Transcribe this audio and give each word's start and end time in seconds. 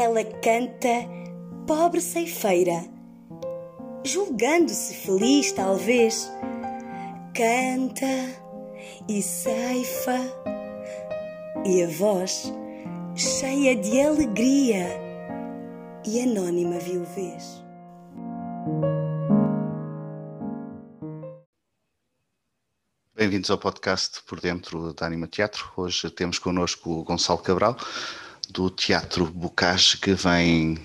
ela 0.00 0.24
canta, 0.24 1.06
pobre 1.66 2.00
ceifeira, 2.00 2.82
julgando-se 4.02 4.94
feliz, 4.94 5.52
talvez. 5.52 6.32
Canta 7.34 8.06
e 9.06 9.20
ceifa, 9.20 10.18
e 11.66 11.82
a 11.82 11.88
voz 11.88 12.50
cheia 13.14 13.76
de 13.76 14.00
alegria 14.00 14.86
e 16.06 16.22
anônima 16.22 16.78
viuvez. 16.78 17.62
Bem-vindos 23.14 23.50
ao 23.50 23.58
podcast 23.58 24.22
Por 24.22 24.40
Dentro 24.40 24.94
da 24.94 25.04
Anima 25.04 25.26
Teatro. 25.26 25.70
Hoje 25.76 26.08
temos 26.10 26.38
connosco 26.38 26.90
o 26.90 27.04
Gonçalo 27.04 27.40
Cabral, 27.40 27.76
do 28.50 28.68
Teatro 28.68 29.26
Bocage, 29.26 29.96
que 29.98 30.12
vem 30.14 30.76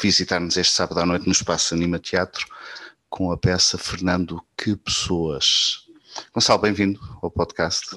visitar-nos 0.00 0.56
este 0.56 0.72
sábado 0.72 1.00
à 1.00 1.06
noite 1.06 1.26
no 1.26 1.32
Espaço 1.32 1.74
Anima 1.74 1.98
Teatro 1.98 2.46
com 3.10 3.30
a 3.30 3.36
peça 3.36 3.76
Fernando 3.76 4.42
Que 4.56 4.74
Pessoas. 4.74 5.84
Gonçalo, 6.32 6.62
bem-vindo 6.62 6.98
ao 7.22 7.30
podcast. 7.30 7.96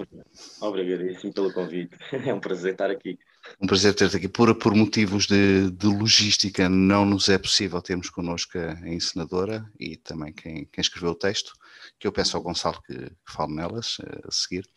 Obrigadíssimo 0.59 1.33
pelo 1.33 1.53
convite. 1.53 1.97
É 2.11 2.33
um 2.33 2.39
prazer 2.39 2.73
estar 2.73 2.91
aqui. 2.91 3.17
Um 3.61 3.67
prazer 3.67 3.95
ter-te 3.95 4.17
aqui. 4.17 4.27
Por, 4.27 4.53
por 4.55 4.75
motivos 4.75 5.25
de, 5.25 5.71
de, 5.71 5.87
logística, 5.87 6.67
não 6.67 7.05
nos 7.05 7.29
é 7.29 7.37
possível 7.37 7.81
termos 7.81 8.09
connosco 8.09 8.57
a 8.57 8.89
encenadora 8.89 9.65
e 9.79 9.95
também 9.95 10.33
quem, 10.33 10.65
quem 10.65 10.81
escreveu 10.81 11.11
o 11.11 11.15
texto, 11.15 11.53
que 11.97 12.07
eu 12.07 12.11
peço 12.11 12.35
ao 12.35 12.43
Gonçalo 12.43 12.81
que, 12.81 12.93
que 12.93 13.31
fale 13.31 13.53
nelas 13.53 13.97
eh, 14.03 14.21
a 14.27 14.31
seguir, 14.31 14.67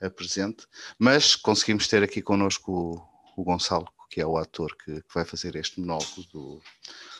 apresente. 0.00 0.66
Mas 0.98 1.34
conseguimos 1.34 1.88
ter 1.88 2.02
aqui 2.02 2.22
connosco 2.22 3.06
o, 3.36 3.44
Gonçalo, 3.44 3.88
que 4.10 4.20
é 4.20 4.26
o 4.26 4.36
ator 4.36 4.74
que, 4.76 5.02
que 5.02 5.14
vai 5.14 5.24
fazer 5.24 5.56
este 5.56 5.80
monólogo 5.80 6.22
do 6.32 6.62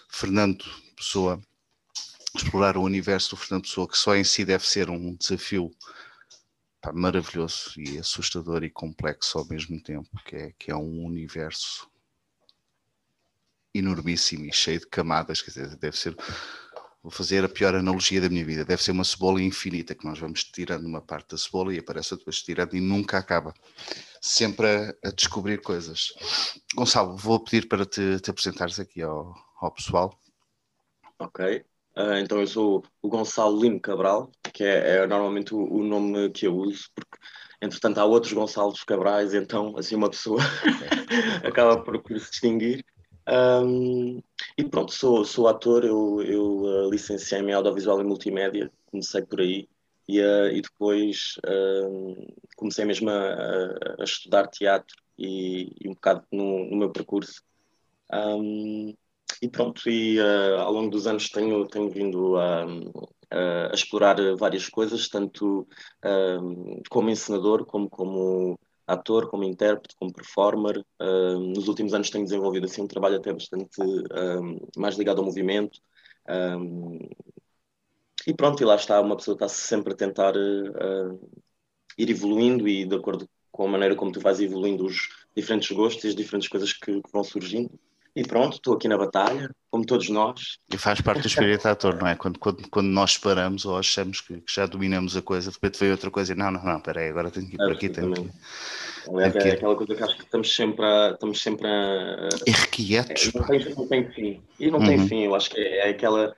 Fernando 0.09 0.65
Pessoa, 0.97 1.41
explorar 2.35 2.77
o 2.77 2.83
universo 2.83 3.31
do 3.31 3.37
Fernando 3.37 3.63
Pessoa, 3.63 3.89
que 3.89 3.99
só 3.99 4.15
em 4.17 4.25
si 4.25 4.45
deve 4.45 4.67
ser 4.67 4.91
um 4.91 5.15
desafio 5.15 5.71
pá, 6.81 6.93
maravilhoso 6.93 7.73
e 7.77 7.99
assustador 7.99 8.65
e 8.65 8.71
complexo 8.71 9.39
ao 9.39 9.47
mesmo 9.47 9.81
tempo, 9.81 10.09
que 10.25 10.37
é, 10.37 10.53
que 10.59 10.71
é 10.71 10.77
um 10.77 11.05
universo 11.05 11.89
enormíssimo 13.75 14.47
e 14.47 14.53
cheio 14.53 14.81
de 14.81 14.87
camadas, 14.87 15.43
quer 15.43 15.51
dizer, 15.51 15.77
deve 15.77 15.97
ser, 15.97 16.17
vou 17.07 17.13
fazer 17.13 17.45
a 17.45 17.49
pior 17.49 17.73
analogia 17.73 18.21
da 18.21 18.29
minha 18.29 18.45
vida, 18.45 18.65
deve 18.65 18.83
ser 18.83 18.91
uma 18.91 19.05
cebola 19.05 19.41
infinita, 19.41 19.95
que 19.95 20.05
nós 20.05 20.19
vamos 20.19 20.43
tirando 20.43 20.87
uma 20.87 21.01
parte 21.01 21.31
da 21.31 21.39
cebola 21.39 21.73
e 21.73 21.79
aparece 21.79 22.13
outra 22.13 22.25
vez 22.25 22.43
tirando 22.43 22.75
e 22.75 22.81
nunca 22.81 23.17
acaba, 23.17 23.55
sempre 24.21 24.67
a, 24.67 24.95
a 25.05 25.11
descobrir 25.13 25.61
coisas. 25.61 26.13
Gonçalo, 26.75 27.17
vou 27.17 27.39
pedir 27.39 27.69
para 27.69 27.87
te, 27.87 28.19
te 28.19 28.29
apresentares 28.29 28.81
aqui 28.81 29.03
ao, 29.03 29.37
ao 29.61 29.71
pessoal. 29.71 30.21
Ok, 31.21 31.65
Uh, 31.99 32.19
então 32.23 32.39
eu 32.39 32.47
sou 32.47 32.85
o 33.01 33.09
Gonçalo 33.09 33.59
Lino 33.59 33.81
Cabral, 33.81 34.31
que 34.53 34.63
é, 34.63 34.97
é 34.97 35.07
normalmente 35.07 35.55
o, 35.55 35.61
o, 35.61 35.83
nome 35.83 36.29
que 36.29 36.47
eu 36.47 36.55
uso, 36.55 36.91
porque 36.95 37.17
entretanto 37.63 37.97
há 37.97 38.05
outros 38.05 38.35
Gonçalos 38.35 38.85
Cabrais, 38.85 39.33
então 39.33 39.75
assim 39.79 39.95
uma 39.95 40.11
pessoa 40.11 40.39
acaba 41.43 41.83
por, 41.83 42.03
por, 42.03 42.21
se 42.21 42.31
distinguir. 42.31 42.85
Um, 43.29 44.23
e 44.57 44.65
pronto, 44.65 44.93
sou, 44.93 45.25
sou 45.25 45.49
ator, 45.49 45.85
eu, 45.85 46.23
eu 46.23 46.45
uh, 46.63 46.91
licenciei-me 46.91 47.51
em 47.51 47.55
audiovisual 47.55 48.01
e 48.01 48.05
multimédia, 48.05 48.71
comecei 48.87 49.23
por 49.23 49.41
aí, 49.41 49.69
e, 50.09 50.21
uh, 50.21 50.49
e 50.53 50.63
depois 50.63 51.35
comecei 52.57 52.85
mesmo 52.85 53.11
a, 53.11 53.75
a, 53.99 54.05
estudar 54.05 54.47
teatro 54.47 54.97
e, 55.19 55.73
e 55.81 55.89
um 55.89 55.95
bocado 55.95 56.25
no, 56.33 56.71
no 56.71 56.77
meu 56.77 56.91
percurso. 56.91 57.43
Um, 58.13 58.95
e 59.43 59.49
pronto, 59.49 59.89
e 59.91 60.19
uh, 60.21 60.61
ao 60.61 60.73
longo 60.73 60.91
dos 60.91 61.07
anos 61.07 61.29
tenho, 61.29 61.67
tenho 61.67 61.91
vindo 61.91 62.37
a, 62.37 62.65
a, 63.31 63.75
explorar 63.75 64.17
várias 64.37 64.69
coisas, 64.69 65.09
tanto 65.09 65.67
uh, 66.05 66.83
como 66.89 67.11
encenador, 67.11 67.67
como 67.67 67.91
como 67.91 68.59
ator, 68.87 69.29
como 69.29 69.45
intérprete, 69.45 69.97
como 69.97 70.13
performer. 70.13 70.85
Uh, 71.01 71.39
nos 71.39 71.69
últimos 71.69 71.93
anos 71.95 72.11
tenho 72.11 72.25
desenvolvido 72.25 72.67
assim 72.67 72.83
um 72.83 72.87
trabalho 72.87 73.17
até 73.17 73.33
bastante 73.33 73.77
mais 74.77 74.97
ligado 74.97 75.19
ao 75.19 75.25
movimento. 75.25 75.81
e 78.27 78.35
pronto, 78.35 78.63
e 78.63 78.67
lá 78.67 78.77
está, 78.77 79.01
uma 79.01 79.17
pessoa 79.17 79.35
está 79.35 79.49
sempre 79.49 79.93
a 79.93 79.97
tentar 79.97 80.35
ir 81.99 82.11
evoluindo 82.11 82.69
e 82.69 82.85
de 82.85 82.95
acordo 82.95 83.29
com 83.51 83.65
a 83.65 83.69
maneira 83.69 83.97
como 83.97 84.13
tu 84.13 84.21
vais 84.21 84.41
evoluindo 84.41 84.85
os 84.85 85.09
diferentes 85.35 85.71
gostos 85.75 86.05
e 86.05 86.09
as 86.09 86.15
diferentes 86.15 86.49
coisas 86.49 86.73
que, 86.73 87.01
que 87.01 87.13
vão 87.13 87.25
surgindo. 87.25 87.71
E 88.17 88.27
pronto, 88.27 88.57
estou 88.57 88.75
aqui 88.75 88.89
na 88.89 88.97
batalha, 88.97 89.51
como 89.71 89.85
todos 89.85 90.09
nós. 90.09 90.57
E 90.73 90.79
faz 90.79 91.03
parte 91.03 91.21
do 91.21 91.27
espírito 91.27 91.69
ator, 91.69 91.97
não 91.97 92.07
é? 92.09 92.17
Quando, 92.17 92.39
quando, 92.39 92.67
quando 92.71 92.87
nós 92.87 93.19
paramos 93.19 93.67
ou 93.67 93.77
achamos 93.77 94.23
que, 94.23 94.41
que, 94.41 94.55
já 94.55 94.65
dominamos 94.65 95.15
a 95.15 95.21
coisa, 95.21 95.51
de 95.51 95.57
repente 95.57 95.79
veio 95.79 95.93
outra 95.93 96.11
coisa 96.11 96.33
e 96.33 96.37
não, 96.37 96.51
não, 96.51 96.65
não, 96.65 96.81
peraí, 96.81 97.11
agora 97.11 97.31
tenho 97.31 97.47
que 97.47 97.57
ir 97.57 97.59
por 97.59 97.73
aqui, 97.73 97.91
tenho 97.91 98.15
que 98.15 98.31
Aliás, 99.09 99.37
é 99.37 99.51
aquela 99.51 99.77
coisa 99.77 99.95
que 99.95 100.03
acho 100.03 100.17
que 100.17 100.25
estamos 100.25 100.55
sempre 100.55 100.85
a. 100.85 101.11
Estamos 101.11 101.41
sempre 101.41 101.69
a 101.69 102.29
Irrequietos. 102.47 103.31
É, 103.35 103.39
não, 103.39 103.47
tem, 103.47 103.75
não 103.75 103.87
tem 103.87 104.11
fim. 104.11 104.43
E 104.59 104.71
não 104.71 104.79
uhum. 104.81 104.87
tem 104.87 105.09
fim, 105.09 105.23
eu 105.25 105.35
acho 105.35 105.51
que 105.51 105.61
é, 105.61 105.89
é 105.89 105.91
aquela. 105.91 106.35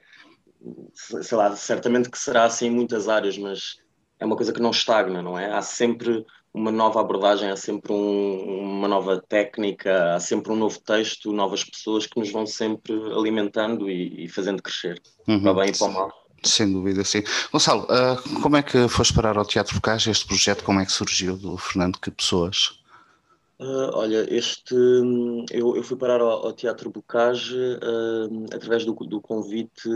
Sei 0.93 1.39
lá, 1.39 1.55
certamente 1.55 2.11
que 2.11 2.19
será 2.19 2.45
assim 2.45 2.67
em 2.67 2.71
muitas 2.71 3.09
áreas, 3.09 3.39
mas 3.39 3.79
é 4.19 4.27
uma 4.27 4.37
coisa 4.37 4.53
que 4.53 4.61
não 4.61 4.71
estagna, 4.71 5.23
não 5.23 5.39
é? 5.39 5.51
Há 5.53 5.63
sempre 5.63 6.27
uma 6.59 6.73
nova 6.73 7.01
abordagem, 7.01 7.49
há 7.49 7.57
sempre 7.57 7.93
um, 7.93 8.77
uma 8.77 8.89
nova 8.89 9.23
técnica, 9.29 10.15
há 10.15 10.21
sempre 10.21 10.53
um 10.53 10.57
novo 10.57 10.81
texto, 10.81 11.33
novas 11.33 11.63
pessoas 11.63 12.07
que 12.07 12.19
nos 12.19 12.33
vão 12.33 12.45
sempre 12.47 12.93
alimentando 13.13 13.89
e, 13.89 14.25
e 14.25 14.29
fazendo 14.29 14.63
crescer, 14.63 15.01
uhum. 15.27 15.41
para 15.41 15.55
bem 15.55 15.71
e 15.71 15.79
para 15.79 15.87
o 15.87 15.93
mal. 15.93 16.29
Sem 16.43 16.73
dúvida, 16.73 17.05
sim. 17.05 17.23
Gonçalo, 17.53 17.85
uh, 17.85 18.41
como 18.43 18.57
é 18.57 18.63
que 18.63 18.89
foste 18.89 19.15
parar 19.15 19.37
ao 19.37 19.45
Teatro 19.45 19.75
Bocage? 19.75 20.11
Este 20.11 20.27
projeto, 20.27 20.63
como 20.63 20.81
é 20.81 20.87
que 20.87 20.93
surgiu 20.93 21.37
do 21.37 21.57
Fernando? 21.57 21.99
Que 21.99 22.11
pessoas? 22.11 22.79
Uh, 23.59 23.91
olha, 23.93 24.25
este, 24.33 24.75
eu, 25.51 25.75
eu 25.77 25.83
fui 25.83 25.97
parar 25.97 26.21
ao, 26.21 26.47
ao 26.47 26.53
Teatro 26.53 26.91
Bocage 26.91 27.57
uh, 27.57 28.47
através 28.55 28.85
do, 28.85 28.95
do 28.95 29.21
convite, 29.21 29.89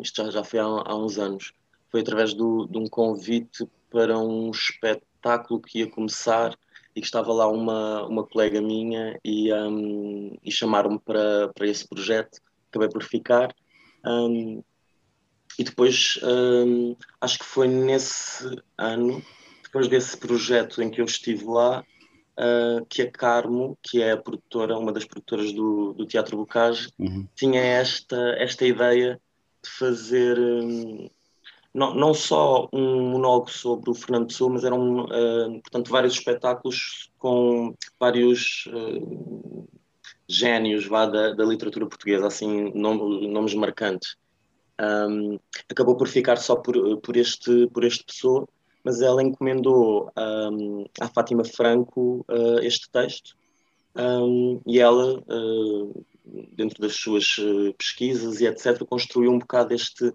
isto 0.00 0.24
já, 0.24 0.30
já 0.30 0.44
foi 0.44 0.58
há, 0.58 0.64
há, 0.64 0.96
uns 0.96 1.18
anos, 1.18 1.52
foi 1.88 2.00
através 2.00 2.34
do, 2.34 2.66
de 2.66 2.78
um 2.78 2.88
convite 2.88 3.64
para 3.94 4.18
um 4.18 4.50
espetáculo 4.50 5.60
que 5.60 5.78
ia 5.78 5.86
começar 5.88 6.58
e 6.96 7.00
que 7.00 7.06
estava 7.06 7.32
lá 7.32 7.46
uma, 7.46 8.04
uma 8.08 8.26
colega 8.26 8.60
minha 8.60 9.16
e, 9.24 9.52
um, 9.54 10.36
e 10.42 10.50
chamaram-me 10.50 10.98
para, 10.98 11.52
para 11.54 11.68
esse 11.68 11.86
projeto, 11.86 12.40
acabei 12.68 12.88
por 12.88 13.04
ficar. 13.04 13.54
Um, 14.04 14.64
e 15.56 15.62
depois, 15.62 16.18
um, 16.24 16.96
acho 17.20 17.38
que 17.38 17.44
foi 17.44 17.68
nesse 17.68 18.60
ano, 18.76 19.22
depois 19.62 19.86
desse 19.86 20.16
projeto 20.16 20.82
em 20.82 20.90
que 20.90 21.00
eu 21.00 21.04
estive 21.04 21.44
lá, 21.44 21.84
uh, 22.36 22.84
que 22.86 23.02
a 23.02 23.10
Carmo, 23.12 23.78
que 23.80 24.02
é 24.02 24.10
a 24.10 24.16
produtora, 24.16 24.76
uma 24.76 24.92
das 24.92 25.04
produtoras 25.04 25.52
do, 25.52 25.92
do 25.92 26.04
Teatro 26.04 26.36
Bocage, 26.36 26.88
uhum. 26.98 27.28
tinha 27.36 27.60
esta, 27.60 28.16
esta 28.40 28.66
ideia 28.66 29.20
de 29.62 29.70
fazer 29.70 30.36
hum, 30.36 31.08
não, 31.74 31.92
não 31.92 32.14
só 32.14 32.68
um 32.72 33.10
monólogo 33.10 33.50
sobre 33.50 33.90
o 33.90 33.94
Fernando 33.94 34.28
Pessoa, 34.28 34.52
mas 34.52 34.62
eram, 34.62 35.04
uh, 35.06 35.60
portanto, 35.60 35.90
vários 35.90 36.14
espetáculos 36.14 37.10
com 37.18 37.74
vários 37.98 38.68
uh, 38.68 39.68
génios 40.28 40.86
vá, 40.86 41.04
da, 41.06 41.32
da, 41.32 41.44
literatura 41.44 41.86
portuguesa, 41.86 42.28
assim, 42.28 42.72
nom 42.74 42.94
nomes 43.28 43.54
marcantes. 43.54 44.16
Um, 44.80 45.38
acabou 45.68 45.96
por 45.96 46.06
ficar 46.06 46.36
só 46.36 46.54
por, 46.56 47.00
por, 47.00 47.16
este, 47.16 47.66
por 47.68 47.82
este 47.82 48.04
Pessoa, 48.04 48.48
mas 48.84 49.00
ela 49.00 49.22
encomendou 49.22 50.12
um, 50.16 50.84
à 51.00 51.08
Fátima 51.08 51.44
Franco 51.44 52.24
uh, 52.28 52.58
este 52.60 52.88
texto 52.90 53.36
um, 53.96 54.60
e 54.66 54.78
ela, 54.78 55.22
dentro 56.52 56.80
das 56.80 56.94
suas 56.94 57.36
pesquisas 57.78 58.40
e 58.40 58.46
etc., 58.46 58.84
construiu 58.84 59.30
um 59.30 59.38
bocado 59.38 59.72
este 59.72 60.12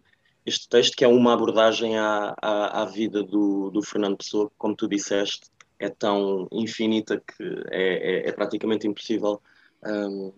este 0.49 0.67
texto, 0.67 0.97
que 0.97 1.05
é 1.05 1.07
uma 1.07 1.33
abordagem 1.33 1.97
à, 1.97 2.35
à, 2.41 2.81
à 2.81 2.85
vida 2.85 3.23
do, 3.23 3.69
do, 3.69 3.81
Fernando 3.81 4.17
Pessoa, 4.17 4.49
que, 4.49 4.55
como 4.57 4.75
tu 4.75 4.87
disseste, 4.87 5.49
é 5.79 5.87
tão 5.89 6.47
infinita 6.51 7.21
que 7.25 7.43
é, 7.71 8.25
é, 8.25 8.29
é 8.29 8.31
praticamente 8.31 8.85
impossível 8.85 9.41
um, 9.85 10.33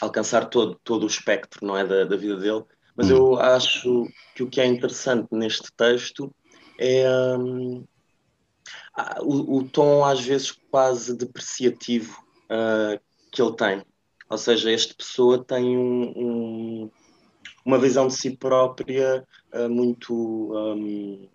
alcançar 0.00 0.46
todo, 0.46 0.80
todo 0.82 1.02
o 1.04 1.08
espectro 1.08 1.66
não 1.66 1.76
é, 1.76 1.86
da, 1.86 2.04
da 2.04 2.16
vida 2.16 2.36
dele. 2.36 2.64
Mas 2.96 3.10
eu 3.10 3.32
hum. 3.32 3.38
acho 3.38 4.08
que 4.34 4.42
o 4.42 4.48
que 4.48 4.60
é 4.60 4.66
interessante 4.66 5.28
neste 5.32 5.70
texto 5.72 6.34
é 6.78 7.08
um, 7.38 7.84
o, 9.20 9.58
o, 9.58 9.68
tom, 9.68 10.04
às 10.04 10.20
vezes, 10.20 10.52
quase 10.70 11.16
depreciativo 11.16 12.20
uh, 12.50 13.00
que 13.30 13.40
ele 13.40 13.54
tem. 13.54 13.82
Ou 14.30 14.38
seja, 14.38 14.70
este 14.70 14.94
pessoa 14.94 15.42
tem 15.42 15.76
um, 15.76 16.12
um 16.16 16.90
uma 17.68 17.78
visão 17.78 18.06
de 18.06 18.14
si 18.14 18.34
própria 18.34 19.22
uh, 19.52 19.68
muito. 19.68 20.14
Um, 20.14 21.28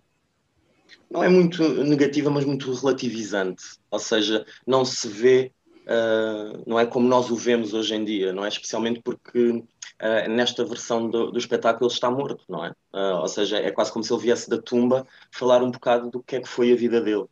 não 1.08 1.22
é 1.22 1.28
muito 1.28 1.62
negativa, 1.84 2.28
mas 2.28 2.44
muito 2.44 2.72
relativizante. 2.72 3.62
Ou 3.88 4.00
seja, 4.00 4.44
não 4.66 4.84
se 4.84 5.08
vê 5.08 5.52
uh, 5.84 6.62
não 6.66 6.80
é 6.80 6.86
como 6.86 7.06
nós 7.06 7.30
o 7.30 7.36
vemos 7.36 7.72
hoje 7.72 7.94
em 7.94 8.04
dia, 8.04 8.32
não 8.32 8.44
é? 8.44 8.48
Especialmente 8.48 9.00
porque 9.00 9.50
uh, 9.50 10.28
nesta 10.28 10.64
versão 10.64 11.08
do, 11.08 11.30
do, 11.30 11.38
espetáculo 11.38 11.86
ele 11.86 11.94
está 11.94 12.10
morto, 12.10 12.44
não 12.48 12.64
é? 12.64 12.70
Uh, 12.92 13.20
ou 13.20 13.28
seja, 13.28 13.58
é 13.58 13.70
quase 13.70 13.92
como 13.92 14.04
se 14.04 14.12
ele 14.12 14.22
viesse 14.22 14.50
da 14.50 14.60
tumba 14.60 15.06
falar 15.30 15.62
um 15.62 15.70
bocado 15.70 16.10
do 16.10 16.20
que 16.20 16.34
é 16.34 16.40
que 16.40 16.48
foi 16.48 16.72
a 16.72 16.76
vida 16.76 17.00
dele. 17.00 17.26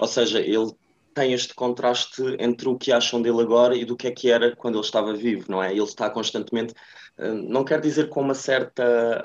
ou 0.00 0.08
seja, 0.08 0.40
ele 0.40 0.72
tem 1.18 1.32
este 1.32 1.52
contraste 1.52 2.22
entre 2.38 2.68
o 2.68 2.78
que 2.78 2.92
acham 2.92 3.20
dele 3.20 3.42
agora 3.42 3.74
e 3.74 3.84
do 3.84 3.96
que 3.96 4.06
é 4.06 4.10
que 4.12 4.30
era 4.30 4.54
quando 4.54 4.76
ele 4.76 4.84
estava 4.84 5.12
vivo, 5.12 5.46
não 5.48 5.60
é? 5.60 5.72
Ele 5.72 5.82
está 5.82 6.08
constantemente, 6.08 6.72
não 7.48 7.64
quer 7.64 7.80
dizer 7.80 8.08
com 8.08 8.20
uma 8.20 8.34
certa 8.34 9.20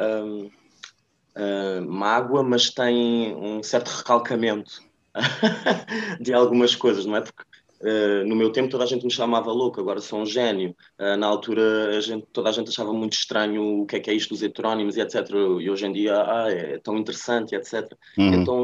mágoa, 1.88 2.42
mas 2.42 2.72
tem 2.72 3.36
um 3.36 3.62
certo 3.62 3.90
recalcamento 3.90 4.82
de 6.20 6.34
algumas 6.34 6.76
coisas, 6.76 7.06
não 7.06 7.16
é? 7.16 7.22
Porque 7.22 7.44
Uh, 7.84 8.26
no 8.26 8.34
meu 8.34 8.50
tempo 8.50 8.70
toda 8.70 8.86
a 8.86 8.88
gente 8.88 9.04
me 9.04 9.12
chamava 9.12 9.52
louco, 9.52 9.82
agora 9.82 10.00
sou 10.00 10.22
um 10.22 10.26
gênio. 10.26 10.74
Uh, 10.98 11.18
na 11.18 11.28
altura 11.28 11.98
a 11.98 12.00
gente, 12.00 12.26
toda 12.32 12.48
a 12.48 12.52
gente 12.54 12.70
achava 12.70 12.94
muito 12.94 13.12
estranho 13.12 13.82
o 13.82 13.86
que 13.86 13.98
é 13.98 14.00
que 14.00 14.10
é 14.10 14.14
isto 14.14 14.30
dos 14.30 14.42
heterónimos 14.42 14.96
e 14.96 15.02
etc. 15.02 15.30
E 15.60 15.70
hoje 15.70 15.86
em 15.86 15.92
dia 15.92 16.16
ah, 16.16 16.50
é 16.50 16.80
tão 16.80 16.98
interessante, 16.98 17.54
etc. 17.54 17.92
Uhum. 18.18 18.34
Então 18.36 18.64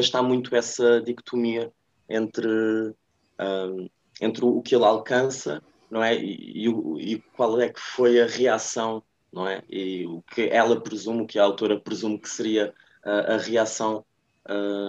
está 0.00 0.20
muito 0.20 0.56
essa 0.56 1.00
dicotomia 1.00 1.72
entre, 2.08 2.48
uh, 2.48 3.90
entre 4.20 4.44
o 4.44 4.62
que 4.62 4.74
ele 4.74 4.84
alcança 4.84 5.62
não 5.90 6.02
é? 6.02 6.14
E, 6.14 6.66
e, 6.66 7.12
e, 7.12 7.22
qual 7.34 7.60
é 7.60 7.68
que 7.68 7.80
foi 7.80 8.20
a 8.20 8.26
reação, 8.26 9.02
não 9.32 9.46
é? 9.46 9.62
E 9.68 10.06
o 10.06 10.22
que 10.22 10.42
ela 10.42 10.80
presume, 10.80 11.22
o 11.22 11.26
que 11.26 11.38
a 11.38 11.44
autora 11.44 11.80
presume 11.80 12.18
que 12.18 12.28
seria 12.28 12.74
a 13.04 13.36
reação 13.38 14.04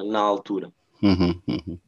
na 0.07 0.19
altura. 0.19 0.71
Uhum, 1.01 1.42
uhum. 1.48 1.80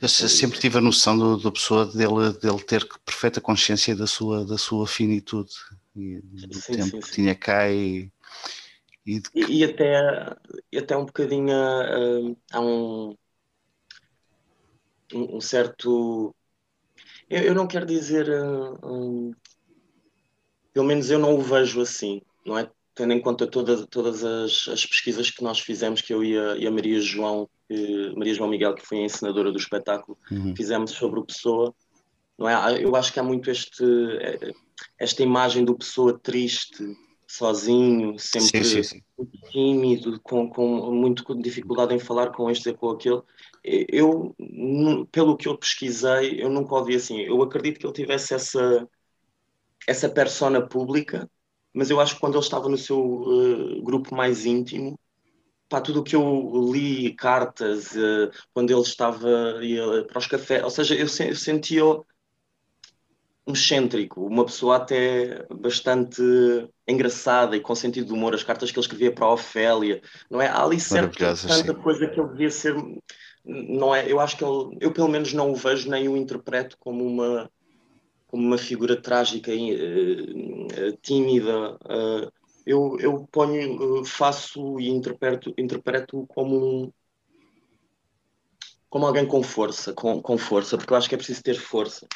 Eu 0.00 0.08
sempre 0.08 0.58
tive 0.58 0.78
a 0.78 0.80
noção 0.80 1.38
da 1.38 1.50
pessoa 1.50 1.86
dele, 1.86 2.32
dele 2.40 2.62
ter 2.64 2.86
perfeita 3.04 3.40
consciência 3.40 3.94
da 3.94 4.06
sua, 4.06 4.44
da 4.44 4.58
sua 4.58 4.86
finitude 4.86 5.52
e 5.96 6.20
do 6.20 6.54
sim, 6.54 6.72
tempo 6.72 6.90
sim, 6.90 7.00
que 7.00 7.06
sim. 7.06 7.12
tinha 7.14 7.34
cá 7.34 7.70
e, 7.70 8.10
e, 9.06 9.20
de... 9.20 9.30
e, 9.34 9.58
e, 9.58 9.64
até, 9.64 10.36
até 10.76 10.96
um 10.96 11.04
bocadinho 11.04 11.48
uh, 11.48 12.36
há 12.52 12.60
um, 12.60 13.16
um 15.14 15.40
certo 15.40 16.34
eu, 17.28 17.42
eu, 17.42 17.54
não 17.54 17.66
quero 17.66 17.86
dizer 17.86 18.28
um, 18.82 19.32
pelo 20.72 20.86
menos 20.86 21.10
eu 21.10 21.18
não 21.18 21.34
o 21.34 21.42
vejo 21.42 21.80
assim, 21.80 22.22
não 22.44 22.58
é? 22.58 22.70
Tendo 22.94 23.12
em 23.12 23.20
conta 23.20 23.46
todas, 23.46 23.86
todas 23.86 24.24
as, 24.24 24.66
as 24.68 24.84
pesquisas 24.84 25.30
que 25.30 25.42
nós 25.42 25.60
fizemos, 25.60 26.00
que 26.00 26.12
eu 26.12 26.24
e 26.24 26.36
a, 26.36 26.56
e 26.56 26.66
a 26.66 26.70
Maria 26.70 27.00
João 27.00 27.48
que 27.68 28.14
Maria 28.16 28.34
João 28.34 28.48
Miguel, 28.48 28.74
que 28.74 28.86
foi 28.86 28.98
a 28.98 29.04
encenadora 29.04 29.52
do 29.52 29.58
espetáculo, 29.58 30.16
uhum. 30.30 30.56
fizemos 30.56 30.92
sobre 30.92 31.20
o 31.20 31.24
Pessoa. 31.24 31.74
Não 32.38 32.48
é? 32.48 32.82
Eu 32.82 32.96
acho 32.96 33.12
que 33.12 33.20
há 33.20 33.22
muito 33.22 33.50
este, 33.50 33.84
esta 34.98 35.22
imagem 35.22 35.64
do 35.64 35.76
Pessoa 35.76 36.18
triste, 36.18 36.96
sozinho, 37.28 38.18
sempre 38.18 38.64
sim, 38.64 38.82
sim, 38.82 38.82
sim. 38.82 39.02
muito 39.16 39.38
tímido, 39.50 40.18
com, 40.22 40.48
com 40.48 40.90
muito 40.90 41.34
dificuldade 41.34 41.94
em 41.94 41.98
falar 41.98 42.30
com 42.30 42.50
este 42.50 42.70
e 42.70 42.74
com 42.74 42.88
aquele. 42.88 43.20
Eu, 43.62 44.34
pelo 45.12 45.36
que 45.36 45.46
eu 45.46 45.58
pesquisei, 45.58 46.42
eu 46.42 46.48
nunca 46.48 46.74
ouvi 46.74 46.96
assim. 46.96 47.20
Eu 47.20 47.42
acredito 47.42 47.78
que 47.78 47.86
ele 47.86 47.92
tivesse 47.92 48.32
essa, 48.32 48.88
essa 49.86 50.08
persona 50.08 50.66
pública, 50.66 51.30
mas 51.72 51.90
eu 51.90 52.00
acho 52.00 52.14
que 52.14 52.20
quando 52.20 52.34
ele 52.34 52.44
estava 52.44 52.66
no 52.66 52.78
seu 52.78 52.98
uh, 52.98 53.82
grupo 53.82 54.14
mais 54.14 54.46
íntimo, 54.46 54.98
pá, 55.68 55.82
tudo 55.82 56.00
o 56.00 56.04
que 56.04 56.16
eu 56.16 56.70
li, 56.72 57.14
cartas, 57.14 57.92
uh, 57.92 58.30
quando 58.54 58.70
ele 58.70 58.80
estava 58.80 59.62
ia 59.62 60.02
para 60.04 60.18
os 60.18 60.26
cafés, 60.26 60.64
ou 60.64 60.70
seja, 60.70 60.94
eu, 60.94 61.00
eu 61.02 61.36
sentia 61.36 61.84
um 63.48 63.52
excêntrico, 63.52 64.26
uma 64.26 64.44
pessoa 64.44 64.76
até 64.76 65.46
bastante 65.50 66.20
engraçada 66.86 67.56
e 67.56 67.60
com 67.60 67.74
sentido 67.74 68.08
de 68.08 68.12
humor, 68.12 68.34
as 68.34 68.42
cartas 68.42 68.70
que 68.70 68.78
ele 68.78 68.84
escrevia 68.84 69.10
para 69.10 69.24
a 69.24 69.32
Ofélia, 69.32 70.02
não 70.30 70.40
é? 70.40 70.48
Há 70.48 70.62
ali 70.62 70.78
certa 70.78 71.34
tanta 71.34 71.74
coisa 71.74 72.06
que 72.06 72.20
ele 72.20 72.28
devia 72.28 72.50
ser, 72.50 72.76
não 73.42 73.94
é? 73.94 74.10
Eu 74.10 74.20
acho 74.20 74.36
que 74.36 74.44
ele, 74.44 74.76
eu 74.80 74.92
pelo 74.92 75.08
menos 75.08 75.32
não 75.32 75.50
o 75.50 75.54
vejo 75.56 75.90
nem 75.90 76.06
o 76.08 76.16
interpreto 76.16 76.76
como 76.78 77.06
uma 77.06 77.50
como 78.26 78.46
uma 78.46 78.58
figura 78.58 78.94
trágica, 78.94 79.50
uh, 79.50 80.96
tímida, 81.00 81.76
uh, 81.76 82.30
eu, 82.66 82.98
eu 83.00 83.26
ponho, 83.32 84.04
faço 84.04 84.78
e 84.78 84.90
interpreto, 84.90 85.54
interpreto 85.56 86.26
como 86.28 86.58
um, 86.58 86.92
como 88.90 89.06
alguém 89.06 89.24
com 89.24 89.42
força, 89.42 89.94
com, 89.94 90.20
com 90.20 90.36
força, 90.36 90.76
porque 90.76 90.92
eu 90.92 90.96
acho 90.98 91.08
que 91.08 91.14
é 91.14 91.18
preciso 91.18 91.42
ter 91.42 91.54
força 91.54 92.06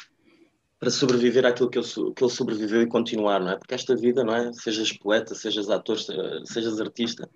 para 0.83 0.91
sobreviver 0.91 1.45
àquilo 1.45 1.69
que 1.69 1.79
ele, 1.79 1.87
que 1.87 2.23
ele 2.23 2.31
sobreviveu 2.31 2.81
e 2.81 2.87
continuar, 2.87 3.39
não 3.39 3.51
é? 3.51 3.57
Porque 3.57 3.73
esta 3.73 3.95
vida, 3.95 4.21
não 4.21 4.35
é? 4.35 4.51
Sejas 4.51 4.91
poeta, 4.91 5.33
sejas 5.33 5.69
ator, 5.69 5.97
sejas 6.45 6.81
artista, 6.81 7.29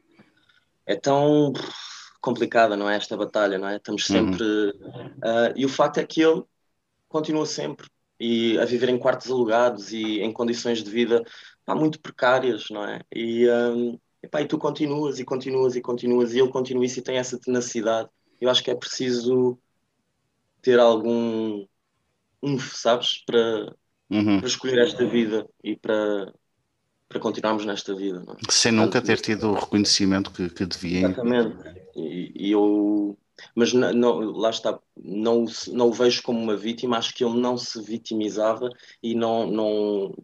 é 0.86 0.98
tão 0.98 1.54
complicada, 2.20 2.76
não 2.76 2.90
é? 2.90 2.98
Esta 2.98 3.16
batalha, 3.16 3.58
não 3.58 3.70
é? 3.70 3.78
Estamos 3.78 4.10
uhum. 4.10 4.16
sempre. 4.16 4.44
Uhum. 4.44 5.08
Uh, 5.08 5.54
e 5.56 5.66
o 5.66 5.70
facto 5.70 6.00
é 6.00 6.04
que 6.04 6.22
ele 6.22 6.44
continua 7.08 7.46
sempre 7.46 7.88
e 8.20 8.60
a 8.60 8.66
viver 8.66 8.90
em 8.90 9.00
quartos 9.00 9.32
alugados 9.32 9.94
e 9.94 10.20
em 10.20 10.34
condições 10.34 10.84
de 10.84 10.92
vida 10.92 11.24
pá, 11.66 11.74
muito 11.74 12.02
precárias, 12.02 12.66
não 12.70 12.84
é? 12.84 13.00
E, 13.16 13.50
um, 13.50 13.98
epá, 14.22 14.42
e 14.42 14.46
tu 14.46 14.58
continuas 14.58 15.20
e 15.20 15.24
continuas 15.24 15.78
e 15.78 15.82
continuas 15.82 16.34
e 16.34 16.40
ele 16.40 16.50
continua 16.50 16.84
isso 16.84 17.00
e 17.00 17.02
tem 17.02 17.18
essa 17.18 17.40
tenacidade. 17.40 18.10
Eu 18.42 18.50
acho 18.50 18.62
que 18.62 18.72
é 18.72 18.76
preciso 18.76 19.58
ter 20.62 20.82
algum 20.82 21.66
um, 22.56 22.60
sabes, 22.60 23.24
para, 23.26 23.74
uhum. 24.10 24.40
para 24.40 24.48
escolher 24.48 24.80
esta 24.80 25.06
vida 25.06 25.48
e 25.64 25.76
para, 25.76 26.34
para 27.10 27.20
continuarmos 27.20 27.66
nesta 27.66 27.96
vida. 27.96 28.24
É? 28.28 28.52
Sem 28.52 28.72
nunca 28.72 29.02
ter 29.02 29.20
tido 29.20 29.50
o 29.50 29.54
reconhecimento 29.56 30.32
que, 30.32 30.50
que 30.50 30.66
devia. 30.66 31.08
Exatamente. 31.08 31.58
E, 31.96 32.32
e 32.36 32.52
eu 32.52 33.18
mas 33.56 33.74
não, 33.74 33.94
não, 33.94 34.20
lá 34.32 34.50
está, 34.50 34.80
não, 34.96 35.46
não 35.68 35.90
o 35.90 35.94
vejo 35.94 36.24
como 36.24 36.40
uma 36.40 36.56
vítima, 36.56 36.98
acho 36.98 37.14
que 37.14 37.24
ele 37.24 37.40
não 37.40 37.58
se 37.58 37.82
vitimizava 37.82 38.70
e 39.02 39.14
não, 39.14 39.46
não 39.46 40.16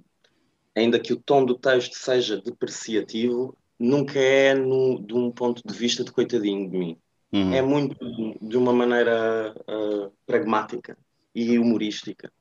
ainda 0.75 0.99
que 0.99 1.13
o 1.13 1.19
tom 1.19 1.45
do 1.45 1.55
texto 1.55 1.93
seja 1.93 2.41
depreciativo, 2.41 3.55
nunca 3.79 4.19
é 4.19 4.53
no, 4.53 4.99
de 4.99 5.13
um 5.13 5.31
ponto 5.31 5.61
de 5.65 5.73
vista 5.73 6.03
de 6.03 6.11
coitadinho 6.11 6.69
de 6.69 6.77
mim. 6.77 6.97
Uhum. 7.31 7.53
É 7.53 7.61
muito 7.61 7.95
de 8.41 8.57
uma 8.57 8.73
maneira 8.73 9.55
uh, 9.67 10.11
pragmática 10.25 10.97
e 11.33 11.57
humorística, 11.57 12.31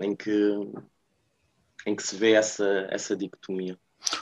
em 0.00 0.14
que, 0.14 0.30
em 1.86 1.94
que 1.94 2.02
se 2.02 2.16
vê 2.16 2.32
essa, 2.32 2.86
essa 2.90 3.16
dicotomia. 3.16 3.78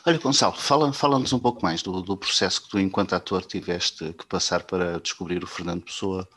Olha, 0.07 0.19
Gonçalo, 0.19 0.54
fala-nos 0.54 0.97
fala 0.97 1.19
um 1.19 1.38
pouco 1.38 1.62
mais 1.62 1.83
do, 1.83 2.00
do, 2.00 2.16
processo 2.16 2.62
que 2.62 2.71
tu, 2.71 2.78
enquanto 2.78 3.14
ator, 3.14 3.45
tiveste 3.45 4.12
que 4.14 4.26
passar 4.26 4.64
para 4.64 4.99
descobrir 5.00 5.43
o 5.43 5.47
Fernando 5.47 5.85
Pessoa. 5.85 6.28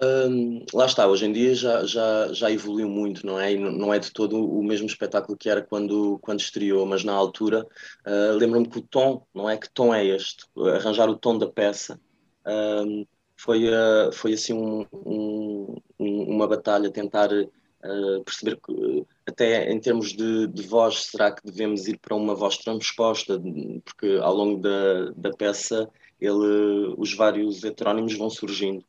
Hum, 0.00 0.64
lá 0.74 0.84
está, 0.84 1.06
hoje 1.06 1.24
em 1.24 1.32
dia 1.32 1.54
já, 1.54 1.84
já, 1.84 2.30
já 2.32 2.50
evoluiu 2.50 2.88
muito, 2.88 3.26
não 3.26 3.40
é? 3.40 3.52
E 3.52 3.58
não 3.58 3.92
é 3.94 3.98
de 3.98 4.12
todo 4.12 4.38
o 4.38 4.62
mesmo 4.62 4.86
espetáculo 4.86 5.38
que 5.38 5.48
era 5.48 5.62
quando, 5.62 6.18
quando 6.20 6.40
estreou, 6.40 6.84
mas 6.84 7.02
na 7.02 7.14
altura 7.14 7.66
uh, 8.06 8.36
lembro-me 8.36 8.68
que 8.68 8.78
o 8.78 8.82
tom, 8.82 9.26
não 9.34 9.48
é? 9.48 9.56
Que 9.56 9.70
tom 9.70 9.94
é 9.94 10.04
este? 10.04 10.44
Arranjar 10.74 11.08
o 11.08 11.16
tom 11.16 11.38
da 11.38 11.46
peça 11.46 11.98
um, 12.46 13.06
foi, 13.36 13.68
uh, 13.68 14.12
foi 14.12 14.34
assim 14.34 14.52
um, 14.52 14.86
um, 14.92 15.55
uma 15.98 16.46
batalha, 16.46 16.90
tentar 16.90 17.30
uh, 17.32 18.24
perceber 18.24 18.58
que 18.60 19.04
até 19.26 19.70
em 19.70 19.78
termos 19.80 20.12
de, 20.12 20.46
de, 20.48 20.62
voz, 20.62 21.06
será 21.06 21.32
que 21.32 21.44
devemos 21.44 21.86
ir 21.86 21.98
para 21.98 22.14
uma 22.14 22.34
voz 22.34 22.58
transposta? 22.58 23.40
Porque 23.84 24.18
ao 24.22 24.34
longo 24.34 24.60
da, 24.60 25.10
da 25.16 25.30
peça 25.30 25.88
ele, 26.20 26.94
os 26.96 27.14
vários 27.14 27.62
heterónimos 27.64 28.16
vão 28.16 28.30
surgindo. 28.30 28.84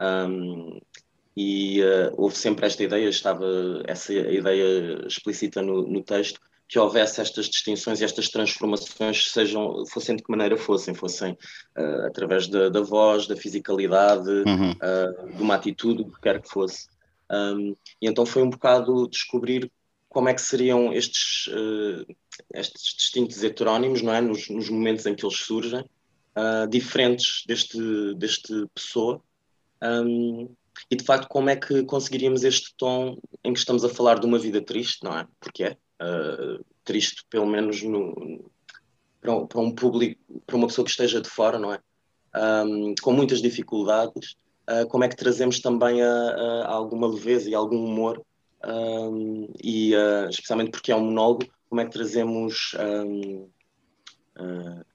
Um, 0.00 0.80
e 1.36 1.82
uh, 1.82 2.12
houve 2.16 2.36
sempre 2.36 2.66
esta 2.66 2.82
ideia, 2.82 3.08
estava 3.08 3.46
essa 3.86 4.12
ideia 4.12 5.06
explícita 5.06 5.62
no, 5.62 5.86
no, 5.86 6.02
texto, 6.02 6.40
que 6.72 6.78
houvesse 6.78 7.20
estas 7.20 7.50
distinções 7.50 8.00
e 8.00 8.04
estas 8.04 8.30
transformações, 8.30 9.30
sejam, 9.30 9.84
fossem 9.84 10.16
de 10.16 10.22
que 10.22 10.30
maneira 10.30 10.56
fossem, 10.56 10.94
fossem 10.94 11.32
uh, 11.76 12.06
através 12.06 12.48
da, 12.48 12.70
da, 12.70 12.80
voz, 12.80 13.26
da 13.26 13.36
fisicalidade, 13.36 14.26
uhum. 14.30 14.70
uh, 14.70 15.36
de 15.36 15.42
uma 15.42 15.56
atitude, 15.56 16.00
o 16.00 16.06
que 16.06 16.18
quer 16.22 16.40
que 16.40 16.48
fosse. 16.48 16.88
Um, 17.30 17.76
e 18.00 18.08
então 18.08 18.24
foi 18.24 18.42
um 18.42 18.48
bocado 18.48 19.06
descobrir 19.06 19.70
como 20.08 20.30
é 20.30 20.34
que 20.34 20.40
seriam 20.40 20.94
estes, 20.94 21.48
uh, 21.48 22.06
estes 22.54 22.94
distintos 22.94 23.44
heterónimos, 23.44 24.00
não 24.00 24.14
é? 24.14 24.22
Nos, 24.22 24.48
nos, 24.48 24.70
momentos 24.70 25.04
em 25.04 25.14
que 25.14 25.26
eles 25.26 25.36
surgem, 25.36 25.84
diferentes 26.70 27.44
deste, 27.46 28.14
deste 28.14 28.66
pessoa. 28.74 29.20
Um, 29.82 30.48
e 30.90 30.96
de 30.96 31.04
facto, 31.04 31.28
como 31.28 31.50
é 31.50 31.56
que 31.56 31.82
conseguiríamos 31.84 32.44
este 32.44 32.74
tom 32.78 33.18
em 33.44 33.52
que 33.52 33.58
estamos 33.58 33.84
a 33.84 33.90
falar 33.90 34.18
de 34.18 34.24
uma 34.24 34.38
vida 34.38 34.62
triste, 34.62 35.04
não 35.04 35.18
é? 35.18 35.26
Porque 35.38 35.64
é 35.64 35.76
uh, 36.02 36.64
triste, 36.84 37.24
pelo 37.30 37.46
menos 37.46 37.82
no, 37.82 38.50
para, 39.20 39.34
um, 39.34 39.46
para, 39.46 39.60
um, 39.60 39.74
público, 39.74 40.20
para 40.46 40.56
uma 40.56 40.66
pessoa 40.66 40.84
que 40.84 40.90
esteja 40.90 41.20
de 41.20 41.28
fora, 41.28 41.58
não 41.58 41.72
é? 41.72 41.80
Um, 42.34 42.94
com 43.02 43.12
muitas 43.12 43.42
dificuldades 43.42 44.36
uh, 44.68 44.86
como 44.88 45.04
é 45.04 45.08
que 45.08 45.16
trazemos 45.16 45.60
também 45.60 46.02
a, 46.02 46.08
a, 46.08 46.72
alguma 46.72 47.06
leveza 47.06 47.48
e 47.48 47.54
algum 47.54 47.84
humor, 47.84 48.24
um, 48.64 49.48
e 49.62 49.94
uh, 49.94 50.28
especialmente 50.28 50.70
porque 50.70 50.92
é 50.92 50.96
um 50.96 51.04
monólogo, 51.04 51.46
como 51.68 51.80
é 51.80 51.84
que 51.84 51.90
trazemos 51.90 52.76
um, 53.08 53.48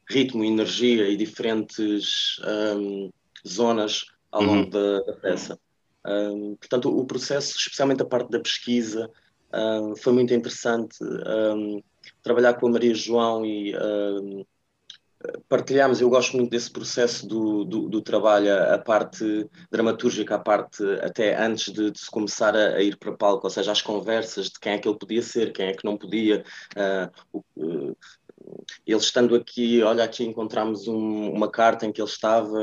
ritmo, 0.09 0.43
energia 0.43 1.09
e 1.09 1.17
diferentes 1.17 2.39
um, 2.75 3.09
zonas 3.47 4.05
ao 4.31 4.43
longo 4.43 4.63
uhum. 4.63 4.69
da, 4.69 5.01
da, 5.01 5.13
peça. 5.13 5.59
portanto, 6.59 6.95
o 6.95 7.05
processo, 7.05 7.57
especialmente 7.57 8.01
a 8.01 8.05
parte 8.05 8.29
da 8.29 8.39
pesquisa, 8.39 9.09
foi 10.01 10.13
muito 10.13 10.33
interessante. 10.33 10.97
trabalhar 12.21 12.55
com 12.55 12.67
a 12.67 12.71
Maria 12.71 12.93
João 12.93 13.45
e 13.45 13.73
partilhamos, 15.49 15.99
eu 15.99 16.09
gosto 16.09 16.37
muito 16.37 16.51
desse 16.51 16.71
processo 16.71 17.27
do, 17.27 17.63
do, 17.63 17.89
do, 17.89 18.01
trabalho, 18.01 18.53
a 18.73 18.77
parte 18.77 19.49
dramatúrgica, 19.71 20.35
a 20.35 20.39
parte 20.39 20.83
até 21.01 21.35
antes 21.35 21.73
de, 21.73 21.91
de 21.91 21.99
se 21.99 22.09
começar 22.09 22.55
a, 22.55 22.75
a, 22.75 22.81
ir 22.81 22.97
para 22.97 23.15
palco, 23.15 23.45
ou 23.45 23.49
seja, 23.49 23.71
as 23.71 23.81
conversas 23.81 24.47
de 24.49 24.59
quem 24.59 24.73
é 24.73 24.77
que 24.77 24.87
ele 24.87 24.97
podia 24.97 25.21
ser, 25.21 25.51
quem 25.51 25.67
é 25.67 25.73
que 25.73 25.85
não 25.85 25.97
podia. 25.97 26.43
Uh, 26.75 27.51
uh, 27.89 27.97
ele 28.85 28.99
estando 28.99 29.35
aqui, 29.35 29.81
olha, 29.83 30.03
aqui 30.03 30.23
encontramos 30.23 30.87
um, 30.87 31.31
uma 31.31 31.49
carta 31.49 31.85
em 31.85 31.91
que 31.91 32.01
ele 32.01 32.09
estava 32.09 32.57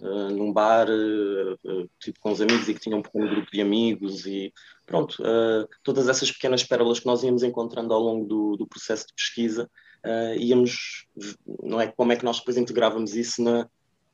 uh, 0.00 0.30
num 0.30 0.52
bar, 0.52 0.86
tipo 2.00 2.18
com 2.20 2.32
os 2.32 2.40
amigos 2.40 2.68
e 2.68 2.74
que 2.74 2.80
tinha 2.80 2.96
um 2.96 3.02
pequeno 3.02 3.28
grupo 3.28 3.50
de 3.50 3.60
amigos 3.60 4.26
e 4.26 4.52
pronto, 4.86 5.22
todas 5.82 6.08
essas 6.08 6.32
pequenas 6.32 6.64
pérolas 6.64 6.98
que 6.98 7.06
nós 7.06 7.22
íamos 7.22 7.42
encontrando 7.42 7.92
ao 7.92 8.00
longo 8.00 8.26
do, 8.26 8.56
do 8.56 8.66
processo 8.66 9.06
de 9.06 9.14
pesquisa 9.14 9.68
uh, 10.04 10.38
íamos, 10.38 11.06
não 11.62 11.80
é? 11.80 11.86
Como 11.88 12.12
é 12.12 12.16
que 12.16 12.24
nós 12.24 12.38
depois 12.38 12.56
integrávamos 12.56 13.14
isso 13.14 13.42
na, 13.42 13.68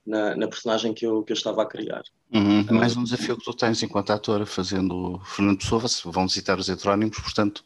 na, 0.07 0.37
na 0.37 0.49
personagem 0.49 0.93
que 0.93 1.07
eu, 1.07 1.23
que 1.23 1.33
eu 1.33 1.37
estava 1.37 1.63
a 1.63 1.67
criar. 1.67 2.03
Uhum. 2.33 2.65
Mais 2.71 2.97
um 2.97 3.05
desafio 3.05 3.37
que 3.37 3.45
tu 3.45 3.55
tens 3.55 3.83
enquanto 3.83 4.11
ator, 4.11 4.45
fazendo 4.47 5.21
Fernando 5.25 5.59
Pessoa, 5.59 5.83
vão 6.13 6.29
citar 6.29 6.59
os 6.59 6.69
heterónimos, 6.69 7.19
portanto 7.19 7.65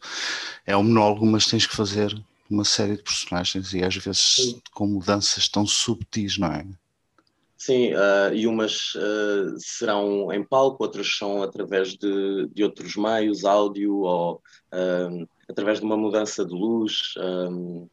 é 0.65 0.75
um 0.75 0.83
monólogo, 0.83 1.25
mas 1.25 1.47
tens 1.47 1.65
que 1.65 1.75
fazer 1.75 2.15
uma 2.49 2.65
série 2.65 2.97
de 2.97 3.03
personagens 3.03 3.73
e 3.73 3.83
às 3.83 3.95
vezes 3.95 4.35
Sim. 4.35 4.61
com 4.73 4.87
mudanças 4.87 5.47
tão 5.47 5.65
subtis, 5.65 6.37
não 6.37 6.51
é? 6.51 6.65
Sim, 7.59 7.93
uh, 7.93 8.33
e 8.33 8.47
umas 8.47 8.95
uh, 8.95 9.53
serão 9.57 10.31
em 10.31 10.41
palco, 10.41 10.81
outras 10.81 11.07
são 11.17 11.43
através 11.43 11.89
de, 11.89 12.47
de 12.47 12.63
outros 12.63 12.95
meios, 12.95 13.43
áudio 13.43 13.97
ou 13.97 14.41
uh, 14.73 15.27
através 15.47 15.79
de 15.79 15.85
uma 15.85 15.97
mudança 15.97 16.45
de 16.45 16.53
luz. 16.53 17.13
Um, 17.17 17.87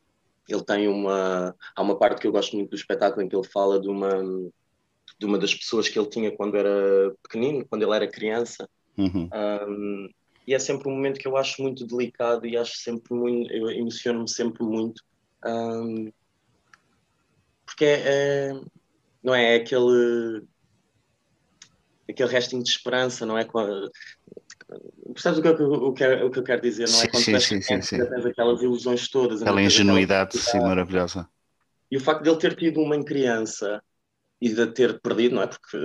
ele 0.49 0.63
tem 0.63 0.87
uma 0.87 1.53
há 1.75 1.83
uma 1.83 1.99
parte 1.99 2.21
que 2.21 2.29
eu 2.29 2.33
gosto 2.33 2.55
muito 2.55 2.71
do 2.71 2.77
espetáculo 2.77 3.23
em 3.23 3.29
que 3.29 3.35
ele 3.35 3.47
fala 3.49 3.81
de 3.81 3.89
uma 3.89 4.23
de 5.19 5.27
uma 5.27 5.37
das 5.37 5.53
pessoas 5.53 5.89
que 5.89 5.99
ele 5.99 6.09
tinha 6.09 6.31
quando 6.31 6.57
era 6.57 7.13
pequenino, 7.25 7.67
quando 7.69 7.83
ele 7.83 7.95
era 7.95 8.07
criança. 8.07 8.69
Uhum. 8.97 9.29
Um, 9.69 10.09
e 10.47 10.55
é 10.55 10.59
sempre 10.59 10.89
um 10.89 10.93
momento 10.93 11.19
que 11.19 11.27
eu 11.27 11.37
acho 11.37 11.61
muito 11.63 11.87
delicado 11.87 12.47
e 12.47 12.57
acho 12.57 12.77
sempre 12.77 13.15
muito, 13.15 13.53
eu 13.53 13.71
emociono-me 13.71 14.29
sempre 14.29 14.63
muito, 14.63 15.03
um, 15.45 16.13
porque 17.65 17.85
é, 17.85 18.03
é, 18.07 18.61
não 19.23 19.35
é, 19.35 19.55
é 19.55 19.57
aquele 19.57 20.47
aquele 22.09 22.31
restinho 22.31 22.63
de 22.63 22.71
esperança, 22.71 23.27
não 23.27 23.37
é? 23.37 23.45
Percebes 25.13 25.39
o 25.39 25.43
que, 25.43 25.49
o, 25.49 25.93
que, 25.93 26.07
o 26.07 26.31
que 26.31 26.39
eu 26.39 26.45
quero 26.45 26.63
dizer, 26.63 26.89
não 26.89 27.03
é? 27.03 27.09
Quando 27.09 27.23
sim, 27.23 27.39
sim, 27.41 27.61
sim, 27.61 27.83
sim. 27.83 27.99
tens 27.99 28.27
aquelas 28.27 28.63
ilusões 28.63 29.09
todas. 29.09 29.43
Aquela 29.43 29.63
ingenuidade, 29.63 30.39
sim, 30.39 30.61
maravilhosa. 30.61 31.29
E 31.91 31.97
o 31.97 32.01
facto 32.01 32.23
de 32.23 32.31
ele 32.31 32.39
ter 32.39 32.55
tido 32.57 32.81
uma 32.81 33.03
criança 33.05 33.83
e 34.41 34.49
de 34.49 34.67
ter 34.69 35.01
perdido, 35.01 35.37
não 35.37 35.43
é? 35.43 35.47
Porque 35.47 35.77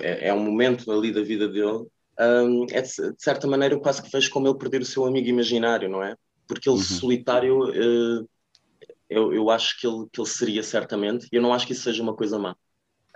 é, 0.00 0.28
é 0.28 0.34
um 0.34 0.40
momento 0.40 0.90
ali 0.90 1.12
da 1.12 1.22
vida 1.22 1.48
dele, 1.48 1.86
um, 2.18 2.66
é 2.70 2.82
de, 2.82 2.90
de, 2.90 3.22
certa 3.22 3.46
maneira 3.46 3.78
quase 3.78 4.02
que 4.02 4.10
fez 4.10 4.28
como 4.28 4.48
ele 4.48 4.58
perder 4.58 4.80
o 4.80 4.86
seu 4.86 5.04
amigo 5.04 5.28
imaginário, 5.28 5.88
não 5.88 6.02
é? 6.02 6.16
Porque 6.46 6.68
ele 6.68 6.76
uhum. 6.76 6.82
solitário, 6.82 7.68
uh, 7.68 8.28
eu, 9.08 9.32
eu 9.32 9.50
acho 9.50 9.80
que 9.80 9.86
ele, 9.86 10.06
que 10.12 10.20
ele 10.20 10.28
seria 10.28 10.62
certamente, 10.62 11.28
e 11.32 11.36
eu 11.36 11.42
não 11.42 11.52
acho 11.52 11.66
que 11.66 11.72
isso 11.72 11.82
seja 11.82 12.02
uma 12.02 12.14
coisa 12.14 12.38
má. 12.38 12.56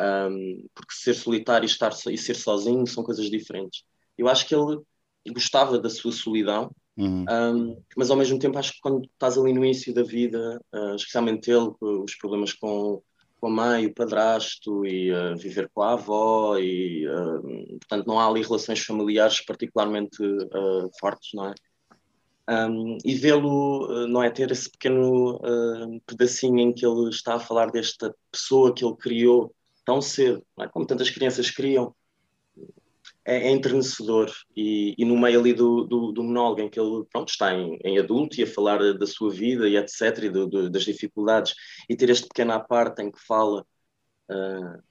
Um, 0.00 0.66
porque 0.74 0.94
ser 0.94 1.14
solitário 1.14 1.64
e, 1.64 1.68
estar, 1.68 1.92
e 2.10 2.18
ser 2.18 2.34
sozinho 2.34 2.86
são 2.86 3.04
coisas 3.04 3.28
diferentes. 3.30 3.84
Eu 4.16 4.28
acho 4.28 4.46
que 4.46 4.54
ele 4.54 4.80
gostava 5.30 5.78
da 5.78 5.90
sua 5.90 6.12
solidão, 6.12 6.70
uhum. 6.96 7.24
um, 7.28 7.82
mas 7.96 8.10
ao 8.10 8.16
mesmo 8.16 8.38
tempo 8.38 8.58
acho 8.58 8.72
que 8.72 8.80
quando 8.80 9.04
estás 9.04 9.36
ali 9.36 9.52
no 9.52 9.64
início 9.64 9.92
da 9.92 10.02
vida, 10.02 10.60
uh, 10.72 10.94
especialmente 10.94 11.50
ele, 11.50 11.72
os 11.80 12.14
problemas 12.16 12.52
com, 12.52 13.02
com 13.42 13.48
a 13.48 13.50
mãe, 13.50 13.86
o 13.86 13.92
padrasto 13.92 14.86
e 14.86 15.12
uh, 15.12 15.36
viver 15.36 15.68
com 15.74 15.82
a 15.82 15.94
avó 15.94 16.56
e 16.58 17.04
uh, 17.08 17.42
portanto 17.80 18.06
não 18.06 18.20
há 18.20 18.28
ali 18.28 18.40
relações 18.40 18.80
familiares 18.84 19.40
particularmente 19.44 20.16
fortes, 21.00 21.30
não 21.34 21.48
é? 21.48 21.54
Um, 22.48 22.98
e 23.04 23.14
vê-lo, 23.14 24.06
não 24.08 24.22
é, 24.22 24.30
ter 24.30 24.50
esse 24.50 24.70
pequeno 24.70 25.40
pedacinho 26.06 26.58
em 26.58 26.72
que 26.72 26.84
ele 26.84 27.08
está 27.08 27.34
a 27.34 27.40
falar 27.40 27.70
desta 27.70 28.14
pessoa 28.30 28.74
que 28.74 28.84
ele 28.84 28.96
criou 28.96 29.54
tão 29.84 30.00
cedo, 30.00 30.44
é? 30.60 30.68
como 30.68 30.86
tantas 30.86 31.10
crianças 31.10 31.50
criam, 31.50 31.94
é, 33.24 33.48
é 33.48 33.50
entrenecedor 33.50 34.32
e, 34.56 34.94
e, 34.98 35.04
no 35.04 35.18
meio 35.18 35.40
ali 35.40 35.52
do, 35.52 35.84
do, 35.84 36.12
do, 36.12 36.22
monólogo 36.22 36.60
em 36.60 36.68
que 36.68 36.78
ele 36.78 37.04
pronto, 37.10 37.28
está 37.28 37.54
em, 37.54 37.78
em 37.84 37.98
adulto 37.98 38.40
e 38.40 38.44
a 38.44 38.46
falar 38.46 38.78
da 38.94 39.06
sua 39.06 39.30
vida 39.30 39.68
e 39.68 39.76
etc, 39.76 40.24
e 40.24 40.28
do, 40.28 40.46
do, 40.46 40.70
das 40.70 40.84
dificuldades, 40.84 41.54
e 41.88 41.96
ter 41.96 42.10
este 42.10 42.26
pequeno 42.28 42.52
à 42.52 42.60
parte 42.60 43.02
em 43.02 43.10
que 43.10 43.20
fala 43.20 43.64
uh, 44.30 44.82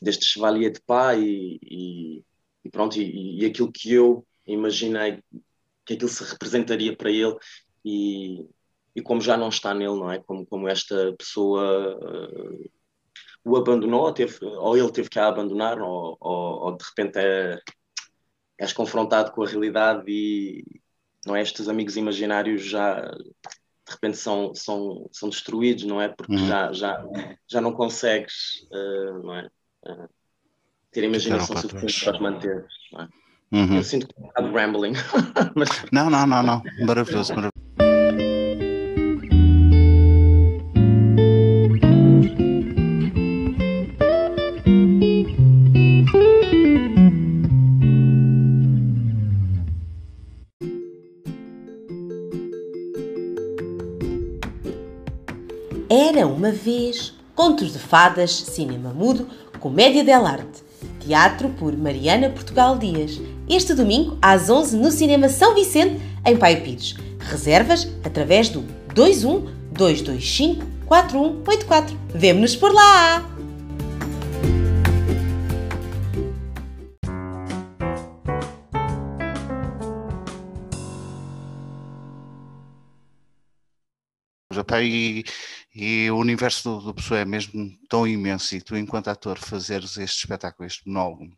deste 0.00 0.24
chevalier 0.24 0.72
de 0.72 0.80
pai 0.82 1.22
e, 1.22 1.58
e, 1.62 2.24
e 2.64 2.70
pronto, 2.70 3.00
e, 3.00 3.44
aquilo 3.46 3.70
que 3.72 3.92
eu 3.92 4.26
imaginei 4.46 5.22
que 5.86 5.94
aquilo 5.94 6.08
se 6.08 6.24
representaria 6.24 6.96
para 6.96 7.10
ele 7.10 7.36
e, 7.84 8.46
e 8.94 9.02
como 9.02 9.20
já 9.20 9.36
não 9.36 9.48
está 9.48 9.74
nele, 9.74 9.94
não 9.98 10.10
é? 10.10 10.18
Como, 10.20 10.46
como 10.46 10.68
esta 10.68 11.14
pessoa... 11.16 11.98
Uh, 11.98 12.81
o 13.44 13.56
abandonou, 13.56 14.02
ou, 14.02 14.12
teve, 14.12 14.38
ou 14.42 14.76
ele 14.76 14.92
teve 14.92 15.08
que 15.08 15.18
a 15.18 15.26
abandonar, 15.26 15.80
ou, 15.80 16.16
ou, 16.20 16.64
ou 16.64 16.76
de 16.76 16.84
repente 16.84 17.18
é, 17.18 17.58
és 18.58 18.72
confrontado 18.72 19.32
com 19.32 19.42
a 19.42 19.48
realidade 19.48 20.04
e 20.06 20.64
não 21.26 21.36
é, 21.36 21.42
estes 21.42 21.68
amigos 21.68 21.96
imaginários 21.96 22.62
já 22.64 23.00
de 23.00 23.92
repente 23.92 24.16
são, 24.16 24.54
são, 24.54 25.08
são 25.12 25.28
destruídos, 25.28 25.84
não 25.84 26.00
é? 26.00 26.08
Porque 26.08 26.32
uhum. 26.32 26.46
já, 26.46 26.72
já, 26.72 27.04
já 27.48 27.60
não 27.60 27.72
consegues 27.72 28.66
uh, 28.70 29.22
não 29.22 29.34
é? 29.34 29.50
Uh, 29.86 30.08
ter 30.92 31.04
imaginação 31.04 31.56
suficiente 31.56 32.04
para 32.04 32.14
os 32.14 32.20
manter. 32.20 32.66
Não 32.92 33.00
é? 33.00 33.08
Uhum. 33.52 33.76
Eu 33.76 33.82
sinto 33.82 34.06
que 34.06 34.14
é 34.16 34.20
um 34.20 34.26
bocado 34.28 34.52
rambling. 34.52 34.92
Mas... 35.56 35.68
Não, 35.90 36.08
não, 36.08 36.26
não, 36.26 36.42
não. 36.42 36.62
Maravilhoso, 36.86 37.34
maravilhoso. 37.34 37.51
Era 56.22 56.30
uma 56.30 56.52
vez 56.52 57.12
Contos 57.34 57.72
de 57.72 57.80
Fadas, 57.80 58.30
Cinema 58.30 58.90
Mudo, 58.94 59.26
Comédia 59.58 60.04
dell'Arte. 60.04 60.62
Teatro 61.00 61.48
por 61.58 61.76
Mariana 61.76 62.30
Portugal 62.30 62.78
Dias. 62.78 63.20
Este 63.48 63.74
domingo, 63.74 64.16
às 64.22 64.48
11 64.48 64.76
no 64.76 64.92
Cinema 64.92 65.28
São 65.28 65.52
Vicente, 65.52 66.00
em 66.24 66.36
Pai 66.36 66.60
Pires. 66.60 66.94
Reservas 67.18 67.88
através 68.04 68.48
do 68.48 68.60
21 68.94 69.48
225 69.72 70.64
4184. 70.86 71.98
Vemo-nos 72.14 72.54
por 72.54 72.72
lá! 72.72 73.28
e, 84.80 85.24
e 85.74 86.10
o 86.10 86.16
universo 86.16 86.62
do, 86.68 86.86
do 86.86 86.94
Pessoa 86.94 87.20
é 87.20 87.24
mesmo 87.24 87.76
tão 87.88 88.06
imenso 88.06 88.54
e 88.54 88.60
tu, 88.60 88.76
enquanto 88.76 89.08
ator, 89.08 89.38
fazeres 89.38 89.96
este 89.96 90.18
espetáculo, 90.20 90.66
este 90.66 90.86
monólogo 90.86 91.36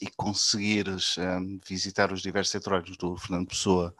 e 0.00 0.08
conseguires 0.16 1.16
um, 1.18 1.58
visitar 1.68 2.12
os 2.12 2.22
diversos 2.22 2.54
heterónimos 2.54 2.96
do 2.96 3.16
Fernando 3.16 3.48
Pessoa, 3.48 3.94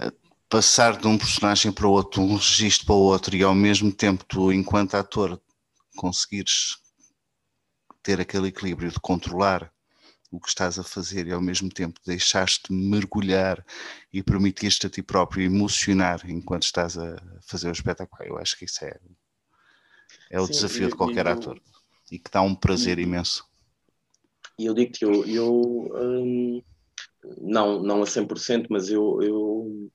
uh, 0.00 0.12
passar 0.48 0.96
de 0.96 1.06
um 1.06 1.16
personagem 1.16 1.70
para 1.70 1.86
o 1.86 1.92
outro, 1.92 2.22
um 2.22 2.36
registro 2.36 2.86
para 2.86 2.94
o 2.94 2.98
outro 2.98 3.36
e 3.36 3.42
ao 3.42 3.54
mesmo 3.54 3.92
tempo 3.92 4.24
tu, 4.24 4.52
enquanto 4.52 4.94
ator, 4.94 5.40
conseguires 5.96 6.78
ter 8.02 8.20
aquele 8.20 8.48
equilíbrio 8.48 8.90
de 8.90 8.98
controlar 8.98 9.70
o 10.30 10.40
que 10.40 10.48
estás 10.48 10.78
a 10.78 10.84
fazer 10.84 11.26
e 11.26 11.32
ao 11.32 11.40
mesmo 11.40 11.68
tempo 11.68 12.00
deixaste 12.06 12.72
mergulhar 12.72 13.64
e 14.12 14.22
permitiste 14.22 14.86
a 14.86 14.90
ti 14.90 15.02
próprio 15.02 15.44
emocionar 15.44 16.20
enquanto 16.28 16.62
estás 16.62 16.96
a 16.96 17.16
fazer 17.42 17.68
o 17.68 17.72
espetáculo. 17.72 18.24
Eu 18.24 18.38
acho 18.38 18.56
que 18.56 18.64
isso 18.64 18.84
é, 18.84 18.98
é 20.30 20.40
o 20.40 20.46
Sim, 20.46 20.52
desafio 20.52 20.88
de 20.88 20.94
qualquer 20.94 21.26
ator 21.26 21.60
e 22.10 22.18
que 22.18 22.30
dá 22.30 22.42
um 22.42 22.54
prazer 22.54 22.98
e, 22.98 23.02
imenso. 23.02 23.44
e 24.58 24.66
eu 24.66 24.74
digo-te, 24.74 25.04
eu, 25.04 25.24
eu 25.26 25.90
um, 25.94 26.62
não, 27.38 27.82
não 27.82 28.02
a 28.02 28.06
100%, 28.06 28.66
mas 28.70 28.90
eu, 28.90 29.20
eu 29.22 29.90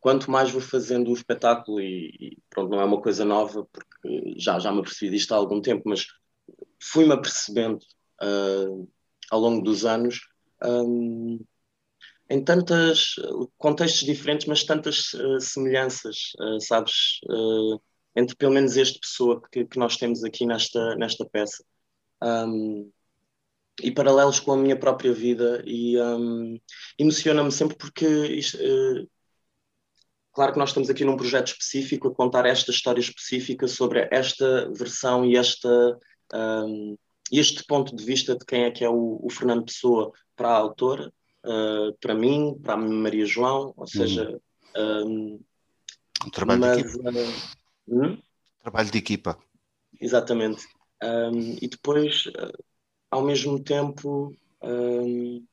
quanto 0.00 0.30
mais 0.30 0.50
vou 0.50 0.60
fazendo 0.60 1.10
o 1.10 1.14
espetáculo, 1.14 1.80
e, 1.80 2.08
e, 2.20 2.38
pronto, 2.48 2.70
não 2.70 2.80
é 2.80 2.84
uma 2.84 3.00
coisa 3.00 3.24
nova, 3.24 3.66
porque 3.72 4.34
já, 4.38 4.58
já 4.58 4.72
me 4.72 4.80
apercebi 4.80 5.12
disto 5.12 5.32
há 5.32 5.36
algum 5.36 5.60
tempo, 5.60 5.82
mas 5.86 6.06
fui-me 6.80 7.12
apercebendo 7.12 7.84
uh, 8.22 8.88
ao 9.30 9.40
longo 9.40 9.62
dos 9.62 9.84
anos 9.84 10.20
um, 10.62 11.38
em 12.28 12.44
tantos 12.44 13.16
contextos 13.58 14.04
diferentes, 14.06 14.46
mas 14.46 14.62
tantas 14.64 15.12
uh, 15.14 15.40
semelhanças, 15.40 16.32
uh, 16.38 16.60
sabes, 16.60 17.20
entre 18.14 18.36
pelo 18.36 18.52
menos 18.52 18.76
este 18.76 19.00
pessoa 19.00 19.42
que, 19.50 19.64
que, 19.64 19.78
nós 19.78 19.96
temos 19.96 20.22
aqui 20.22 20.46
nesta, 20.46 20.94
nesta 20.96 21.24
peça. 21.24 21.64
Um, 22.22 22.90
e 23.82 23.90
paralelos 23.90 24.40
com 24.40 24.52
a 24.52 24.56
minha 24.56 24.78
própria 24.78 25.12
vida 25.12 25.62
e 25.66 25.98
um, 26.00 26.60
emociona-me 26.98 27.50
sempre 27.50 27.76
porque 27.76 28.06
isto, 28.06 28.58
uh, 28.58 29.08
claro 30.32 30.52
que 30.52 30.58
nós 30.58 30.70
estamos 30.70 30.90
aqui 30.90 31.04
num 31.04 31.16
projeto 31.16 31.48
específico 31.48 32.08
a 32.08 32.14
contar 32.14 32.46
esta 32.46 32.70
história 32.70 33.00
específica 33.00 33.66
sobre 33.66 34.08
esta 34.10 34.70
versão 34.72 35.24
e 35.24 35.36
esta 35.36 35.98
um, 36.34 36.96
este 37.30 37.64
ponto 37.64 37.94
de 37.94 38.04
vista 38.04 38.36
de 38.36 38.44
quem 38.44 38.64
é 38.64 38.70
que 38.70 38.84
é 38.84 38.88
o, 38.88 39.20
o 39.22 39.30
Fernando 39.30 39.64
Pessoa 39.64 40.12
para 40.34 40.48
a 40.48 40.56
autora, 40.56 41.12
uh, 41.44 41.92
para 42.00 42.14
mim, 42.14 42.58
para 42.62 42.74
a 42.74 42.76
Maria 42.76 43.26
João, 43.26 43.72
ou 43.76 43.86
seja, 43.86 44.40
um, 44.76 45.40
um 46.26 46.30
trabalho 46.30 46.60
mas, 46.60 46.76
de 46.76 46.82
equipa. 46.82 47.10
Uh, 47.10 48.04
hum? 48.04 48.18
Trabalho 48.62 48.90
de 48.90 48.98
equipa. 48.98 49.38
Exatamente. 50.00 50.66
Um, 51.02 51.56
e 51.60 51.68
depois 51.68 52.26
uh, 52.26 52.64
ao 53.10 53.22
mesmo 53.22 53.62
tempo 53.62 54.34
hum, 54.62 55.44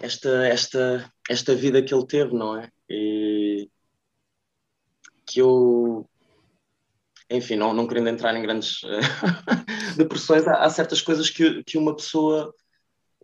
esta, 0.00 0.46
esta, 0.46 1.12
esta 1.28 1.54
vida 1.54 1.82
que 1.82 1.94
ele 1.94 2.06
teve, 2.06 2.34
não 2.34 2.56
é? 2.56 2.70
E 2.88 3.70
que 5.26 5.40
eu 5.40 6.08
enfim, 7.30 7.56
não, 7.56 7.72
não 7.72 7.86
querendo 7.86 8.08
entrar 8.08 8.34
em 8.36 8.42
grandes 8.42 8.80
depressões, 9.96 10.46
há, 10.46 10.64
há, 10.64 10.70
certas 10.70 11.00
coisas 11.00 11.30
que, 11.30 11.62
que 11.64 11.78
uma 11.78 11.94
pessoa. 11.94 12.52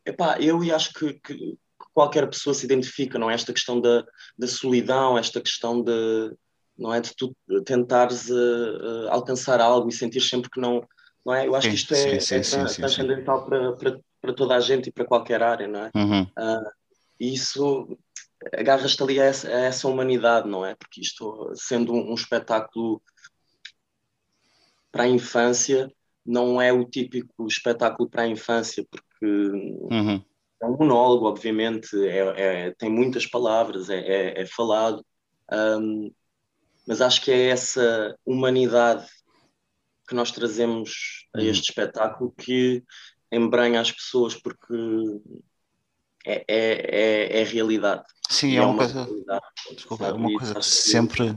Epá, 0.04 0.38
eu 0.40 0.64
e 0.64 0.72
acho 0.72 0.92
que, 0.94 1.14
que, 1.14 1.58
qualquer 1.92 2.28
pessoa 2.28 2.54
se 2.54 2.64
identifica, 2.64 3.18
não 3.18 3.30
é? 3.30 3.34
Esta 3.34 3.52
questão 3.52 3.80
da, 3.80 4.04
da 4.38 4.46
solidão, 4.46 5.18
esta 5.18 5.40
questão 5.40 5.82
de, 5.82 6.32
não 6.76 6.92
é? 6.92 7.00
De 7.00 7.14
tu 7.14 7.36
tentares 7.64 8.30
uh, 8.30 8.34
uh, 8.34 9.08
alcançar 9.10 9.60
algo 9.60 9.88
e 9.88 9.92
sentir 9.92 10.20
sempre 10.20 10.50
que 10.50 10.60
não, 10.60 10.82
não 11.24 11.34
é? 11.34 11.46
Eu 11.46 11.54
acho 11.54 11.66
sim, 11.66 11.70
que 11.70 11.76
isto 11.76 11.94
é, 11.94 12.20
sim, 12.20 12.36
é 12.36 12.42
sim, 12.42 12.76
transcendental 12.76 13.44
para, 13.44 13.72
para, 13.74 14.00
para 14.20 14.34
toda 14.34 14.54
a 14.54 14.60
gente 14.60 14.88
e 14.88 14.92
para 14.92 15.04
qualquer 15.04 15.42
área, 15.42 15.68
não 15.68 15.84
é? 15.84 15.90
Uhum. 15.94 16.22
Uh, 16.22 16.70
e 17.18 17.34
isso 17.34 17.98
agarras-te 18.56 19.02
ali 19.02 19.20
a 19.20 19.24
essa, 19.24 19.48
a 19.48 19.60
essa, 19.60 19.86
humanidade, 19.86 20.48
não 20.48 20.64
é? 20.64 20.74
Porque 20.74 21.02
isto, 21.02 21.52
sendo 21.54 21.92
um, 21.92 22.12
um, 22.12 22.14
espetáculo 22.14 23.02
para 24.90 25.04
a 25.04 25.08
infância, 25.08 25.92
não 26.24 26.60
é 26.60 26.72
o 26.72 26.84
típico 26.84 27.46
espetáculo 27.46 28.08
para 28.08 28.22
a 28.22 28.28
infância, 28.28 28.86
porque 28.90 29.26
uhum. 29.26 30.22
é 30.62 30.66
um 30.66 30.76
monólogo, 30.76 31.26
obviamente, 31.26 31.88
é, 32.06 32.68
é 32.68 32.74
tem 32.78 32.90
muitas 32.90 33.26
palavras, 33.26 33.88
é, 33.88 33.98
é, 33.98 34.42
é 34.42 34.46
falado. 34.46 35.04
Um, 35.52 36.12
mas 36.86 37.00
acho 37.00 37.22
que 37.22 37.30
é 37.30 37.48
essa 37.48 38.16
humanidade 38.24 39.06
que 40.08 40.14
nós 40.14 40.30
trazemos 40.30 41.26
a 41.34 41.38
uhum. 41.38 41.44
este 41.46 41.70
espetáculo 41.70 42.32
que 42.36 42.82
embranha 43.30 43.80
as 43.80 43.92
pessoas 43.92 44.34
porque 44.34 44.74
é, 46.26 46.44
é, 46.48 47.36
é, 47.38 47.40
é 47.40 47.44
realidade. 47.44 48.04
Sim, 48.28 48.54
é, 48.54 48.56
é, 48.56 48.62
uma, 48.62 48.76
coisa. 48.76 49.08
Desculpa, 49.72 50.06
é 50.06 50.12
uma 50.12 50.32
coisa 50.36 50.54
que 50.54 50.64
sempre. 50.64 51.36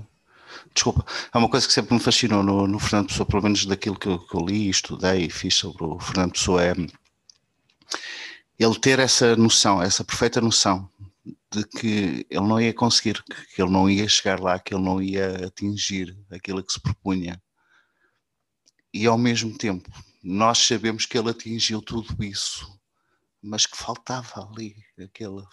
Desculpa, 0.74 1.06
é 1.34 1.38
uma 1.38 1.50
coisa 1.50 1.68
que 1.68 1.74
sempre 1.74 1.94
me 1.94 2.00
fascinou 2.00 2.44
no, 2.44 2.68
no 2.68 2.80
Fernando 2.80 3.08
Pessoa, 3.08 3.26
pelo 3.26 3.44
menos 3.44 3.66
daquilo 3.66 3.98
que 3.98 4.08
eu, 4.08 4.20
que 4.20 4.36
eu 4.36 4.46
li, 4.46 4.70
estudei 4.70 5.26
e 5.26 5.30
fiz 5.30 5.56
sobre 5.56 5.84
o 5.84 6.00
Fernando 6.00 6.34
Pessoa, 6.34 6.64
é 6.64 6.74
ele 8.60 8.80
ter 8.80 9.00
essa 9.00 9.36
noção, 9.36 9.82
essa 9.82 10.04
perfeita 10.04 10.40
noção 10.40 10.90
de 11.52 11.64
que 11.66 12.26
ele 12.30 12.48
não 12.48 12.60
ia 12.60 12.74
conseguir, 12.74 13.24
que 13.24 13.62
ele 13.62 13.72
não 13.72 13.90
ia 13.90 14.08
chegar 14.08 14.40
lá, 14.40 14.60
que 14.60 14.74
ele 14.74 14.84
não 14.84 15.02
ia 15.02 15.48
atingir 15.48 16.18
aquilo 16.32 16.64
que 16.64 16.74
se 16.74 16.80
propunha. 16.80 17.42
E 18.94 19.06
ao 19.06 19.18
mesmo 19.18 19.58
tempo, 19.58 19.90
nós 20.24 20.60
sabemos 20.60 21.06
que 21.06 21.18
ele 21.18 21.30
atingiu 21.30 21.82
tudo 21.82 22.24
isso, 22.24 22.80
mas 23.42 23.66
que 23.66 23.78
faltava 23.78 24.48
ali 24.48 24.76
aquele. 24.98 25.44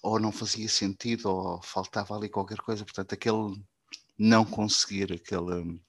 Ou 0.00 0.20
não 0.20 0.30
fazia 0.30 0.68
sentido, 0.68 1.28
ou 1.28 1.62
faltava 1.62 2.16
ali 2.16 2.28
qualquer 2.28 2.58
coisa. 2.58 2.84
Portanto, 2.84 3.12
aquele 3.12 3.60
não 4.18 4.44
conseguir, 4.44 5.12
aquele, 5.12 5.80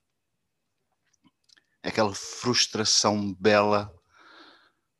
aquela 1.81 2.13
frustração 2.13 3.33
bela, 3.33 3.93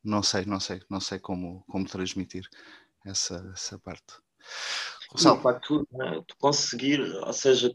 não 0.02 0.22
sei, 0.22 0.44
não 0.44 0.58
sei, 0.58 0.82
não 0.90 1.00
sei 1.00 1.18
como, 1.18 1.62
como 1.68 1.86
transmitir 1.86 2.48
essa, 3.04 3.50
essa 3.54 3.78
parte. 3.78 4.14
Gonçalo. 5.12 5.36
Não, 5.36 5.42
facto, 5.42 5.88
né, 5.92 6.22
tu 6.26 6.36
conseguir, 6.38 7.00
ou 7.00 7.32
seja, 7.32 7.70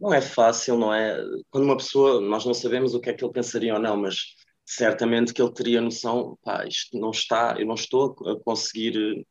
não 0.00 0.14
é 0.14 0.20
fácil, 0.20 0.78
não 0.78 0.92
é? 0.94 1.22
Quando 1.50 1.64
uma 1.64 1.76
pessoa, 1.76 2.20
nós 2.20 2.44
não 2.44 2.54
sabemos 2.54 2.94
o 2.94 3.00
que 3.00 3.10
é 3.10 3.14
que 3.14 3.24
ele 3.24 3.32
pensaria 3.32 3.74
ou 3.74 3.80
não, 3.80 3.96
mas 3.96 4.34
certamente 4.64 5.34
que 5.34 5.42
ele 5.42 5.52
teria 5.52 5.80
noção, 5.80 6.38
pá, 6.42 6.64
isto 6.66 6.98
não 6.98 7.10
está, 7.10 7.56
eu 7.58 7.66
não 7.66 7.74
estou 7.74 8.16
a 8.26 8.40
conseguir, 8.42 9.26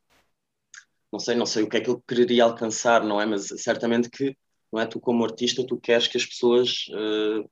não 1.11 1.19
sei, 1.19 1.35
não 1.35 1.45
sei 1.45 1.63
o 1.63 1.69
que 1.69 1.77
é 1.77 1.81
que 1.81 1.89
ele 1.89 2.01
quereria 2.07 2.43
alcançar, 2.43 3.03
não 3.03 3.19
é? 3.19 3.25
Mas 3.25 3.47
certamente 3.47 4.09
que, 4.09 4.37
não 4.71 4.79
é? 4.81 4.85
Tu 4.85 4.99
como 4.99 5.23
artista, 5.23 5.65
tu 5.65 5.77
queres 5.77 6.07
que 6.07 6.17
as 6.17 6.25
pessoas 6.25 6.87
uh, 6.89 7.49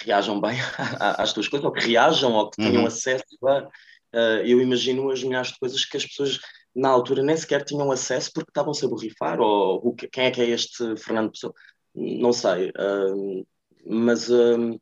reajam 0.00 0.40
bem 0.40 0.56
às 1.00 1.32
tuas 1.32 1.48
coisas, 1.48 1.64
ou 1.64 1.72
que 1.72 1.86
reajam, 1.86 2.32
ou 2.32 2.50
que 2.50 2.56
tenham 2.56 2.82
uhum. 2.82 2.86
acesso 2.86 3.24
a... 3.46 3.68
Uh, 4.14 4.44
eu 4.44 4.60
imagino 4.60 5.10
as 5.10 5.22
milhares 5.22 5.52
de 5.52 5.58
coisas 5.58 5.84
que 5.86 5.96
as 5.96 6.04
pessoas 6.04 6.38
na 6.74 6.88
altura 6.88 7.22
nem 7.22 7.36
sequer 7.36 7.64
tinham 7.64 7.90
acesso 7.90 8.30
porque 8.34 8.50
estavam-se 8.50 8.84
a 8.84 8.88
borrifar, 8.88 9.40
ou 9.40 9.94
quem 9.94 10.24
é 10.24 10.30
que 10.30 10.40
é 10.40 10.48
este 10.50 10.96
Fernando 10.96 11.30
Pessoa? 11.30 11.54
Não 11.94 12.32
sei, 12.32 12.70
uh, 12.70 13.46
mas 13.86 14.28
uh, 14.28 14.80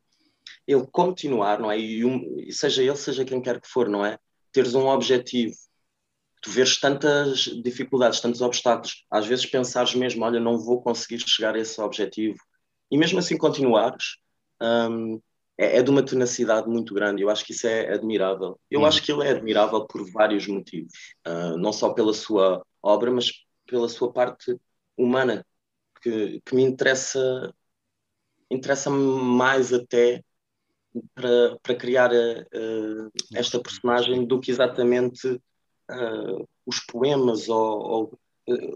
ele 0.67 0.87
continuar, 0.91 1.59
não 1.59 1.71
é? 1.71 1.79
E, 1.79 2.05
um, 2.05 2.21
seja 2.51 2.81
ele, 2.81 2.95
seja 2.95 3.25
quem 3.25 3.41
quer 3.41 3.59
que 3.59 3.67
for, 3.67 3.89
não 3.89 4.05
é? 4.05 4.17
Teres 4.51 4.73
um 4.75 4.87
objetivo, 4.87 5.55
tu 6.41 6.49
vês 6.49 6.77
tantas 6.79 7.41
dificuldades, 7.63 8.19
tantos 8.19 8.41
obstáculos, 8.41 9.05
às 9.09 9.27
vezes 9.27 9.45
pensares 9.45 9.93
mesmo, 9.95 10.25
olha, 10.25 10.39
não 10.39 10.57
vou 10.57 10.81
conseguir 10.81 11.19
chegar 11.27 11.55
a 11.55 11.59
esse 11.59 11.79
objetivo, 11.79 12.37
e 12.89 12.97
mesmo 12.97 13.19
assim 13.19 13.37
continuares, 13.37 14.17
um, 14.61 15.21
é, 15.57 15.77
é, 15.77 15.83
de 15.83 15.89
uma 15.89 16.03
tenacidade 16.03 16.67
muito 16.67 16.93
grande. 16.93 17.21
Eu 17.21 17.29
acho 17.29 17.45
que 17.45 17.51
isso 17.51 17.67
é 17.67 17.93
admirável. 17.93 18.59
Eu 18.69 18.81
hum. 18.81 18.85
acho 18.85 19.01
que 19.01 19.11
ele 19.11 19.27
é 19.27 19.31
admirável 19.31 19.85
por 19.85 20.09
vários 20.11 20.47
motivos, 20.47 20.91
uh, 21.27 21.57
não 21.57 21.71
só 21.71 21.93
pela 21.93 22.13
sua 22.13 22.65
obra, 22.81 23.11
mas 23.11 23.31
pela 23.67 23.87
sua 23.87 24.11
parte 24.11 24.57
humana, 24.97 25.45
que, 26.01 26.41
que 26.45 26.55
me 26.55 26.63
interessa 26.63 27.53
interessa 28.49 28.89
mais 28.89 29.71
até 29.71 30.21
para, 31.15 31.57
para 31.63 31.75
criar 31.75 32.11
uh, 32.11 33.11
esta 33.33 33.61
personagem 33.61 34.25
do 34.25 34.39
que 34.41 34.51
exatamente 34.51 35.39
uh, 35.91 36.47
os 36.65 36.79
poemas 36.79 37.49
ou, 37.49 37.79
ou, 37.79 38.19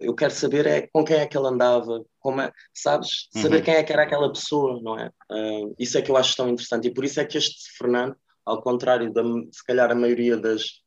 eu 0.02 0.14
quero 0.14 0.34
saber 0.34 0.66
é 0.68 0.88
com 0.88 1.04
quem 1.04 1.18
é 1.18 1.26
que 1.28 1.38
ele 1.38 1.48
andava, 1.48 2.04
como 2.20 2.42
é, 2.42 2.52
sabes? 2.74 3.28
Saber 3.32 3.58
uhum. 3.58 3.64
quem 3.64 3.74
é 3.76 3.84
que 3.84 3.94
era 3.94 4.04
aquela 4.04 4.32
pessoa, 4.32 4.80
não 4.82 4.98
é? 4.98 5.12
Uh, 5.30 5.76
isso 5.80 5.98
é 5.98 6.02
que 6.02 6.12
eu 6.12 6.18
acho 6.18 6.36
tão 6.36 6.50
interessante 6.50 6.88
e 6.88 6.94
por 6.94 7.04
isso 7.04 7.20
é 7.20 7.26
que 7.26 7.38
este 7.38 7.78
Fernando, 7.78 8.16
ao 8.46 8.62
contrário 8.62 9.12
da 9.12 9.24
se 9.52 9.64
calhar 9.66 9.92
a 9.92 9.96
maioria 9.96 10.38
das, 10.38 10.82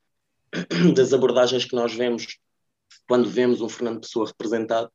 das 0.95 1.13
abordagens 1.13 1.65
que 1.65 1.75
nós 1.75 1.95
vemos 1.95 2.39
quando 3.07 3.29
vemos 3.29 3.61
um 3.61 3.69
Fernando 3.69 4.01
Pessoa 4.01 4.27
representado, 4.27 4.91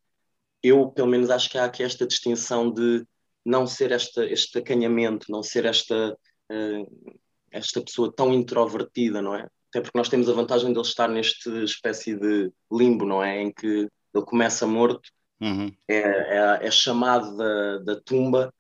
eu 0.62 0.89
pelo 0.91 1.08
menos 1.08 1.30
acho 1.30 1.50
que 1.50 1.58
há 1.58 1.65
aqui 1.65 1.84
esta 1.84 2.08
distinção 2.08 2.72
de 2.72 3.06
não 3.46 3.67
ser 3.67 3.91
esta, 3.91 4.26
este 4.26 4.60
acanhamento, 4.60 5.32
não 5.32 5.43
ser 5.43 5.65
esta, 5.65 6.17
uh, 6.52 7.17
esta 7.52 7.82
pessoa 7.82 8.13
tão 8.15 8.34
introvertida, 8.34 9.22
não 9.22 9.36
é? 9.36 9.48
Até 9.74 9.82
porque 9.82 9.98
nós 9.98 10.08
temos 10.08 10.30
a 10.30 10.34
vantagem 10.34 10.72
de 10.72 10.78
ele 10.78 10.88
estar 10.88 11.08
neste 11.08 11.50
espécie 11.64 12.16
de 12.16 12.52
limbo, 12.72 13.08
não 13.08 13.24
é? 13.24 13.42
Em 13.42 13.52
que 13.52 13.90
ele 14.14 14.24
começa 14.24 14.68
morto, 14.68 15.10
uhum. 15.42 15.72
é, 15.88 15.98
é, 15.98 16.60
é, 16.62 16.70
chamado 16.72 17.36
da, 17.36 17.80
da 17.80 17.96
tumba 18.00 18.54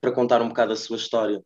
para 0.00 0.12
contar 0.12 0.40
um 0.40 0.46
bocado 0.46 0.72
a 0.72 0.76
sua 0.76 0.96
história. 0.96 1.42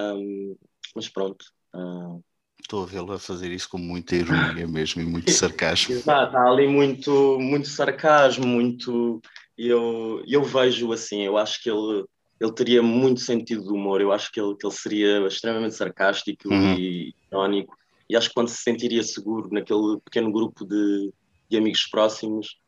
Um, 0.00 0.56
mas 0.96 1.06
pronto. 1.06 1.44
Uh... 1.74 2.24
Estou 2.58 2.84
a 2.84 2.86
vê-lo 2.86 3.12
a 3.12 3.18
fazer 3.18 3.50
isso 3.50 3.68
com 3.68 3.76
muita 3.76 4.16
ironia 4.16 4.66
mesmo 4.66 5.02
e 5.02 5.04
muito 5.04 5.30
sarcasmo. 5.32 5.94
Exato, 5.94 6.34
há 6.34 6.48
ali 6.48 6.66
muito, 6.66 7.38
muito 7.38 7.68
sarcasmo, 7.68 8.46
muito. 8.46 9.20
Eu, 9.58 10.24
eu 10.26 10.42
vejo 10.42 10.90
assim, 10.92 11.20
eu 11.26 11.36
acho 11.36 11.62
que 11.62 11.68
ele, 11.68 12.06
ele 12.40 12.52
teria 12.54 12.82
muito 12.82 13.20
sentido 13.20 13.64
de 13.64 13.68
humor. 13.70 14.00
Eu 14.00 14.12
acho 14.12 14.32
que 14.32 14.40
ele, 14.40 14.56
que 14.56 14.66
ele 14.66 14.74
seria 14.74 15.26
extremamente 15.26 15.74
sarcástico 15.74 16.48
uhum. 16.48 16.72
e 16.72 17.14
irónico. 17.30 17.76
E 18.12 18.16
acho 18.16 18.28
que 18.28 18.34
quando 18.34 18.48
se 18.48 18.62
sentiria 18.62 19.02
seguro 19.02 19.48
naquele 19.50 19.98
pequeno 20.04 20.30
grupo 20.30 20.66
de, 20.66 21.10
de 21.48 21.56
amigos 21.56 21.86
próximos, 21.86 22.58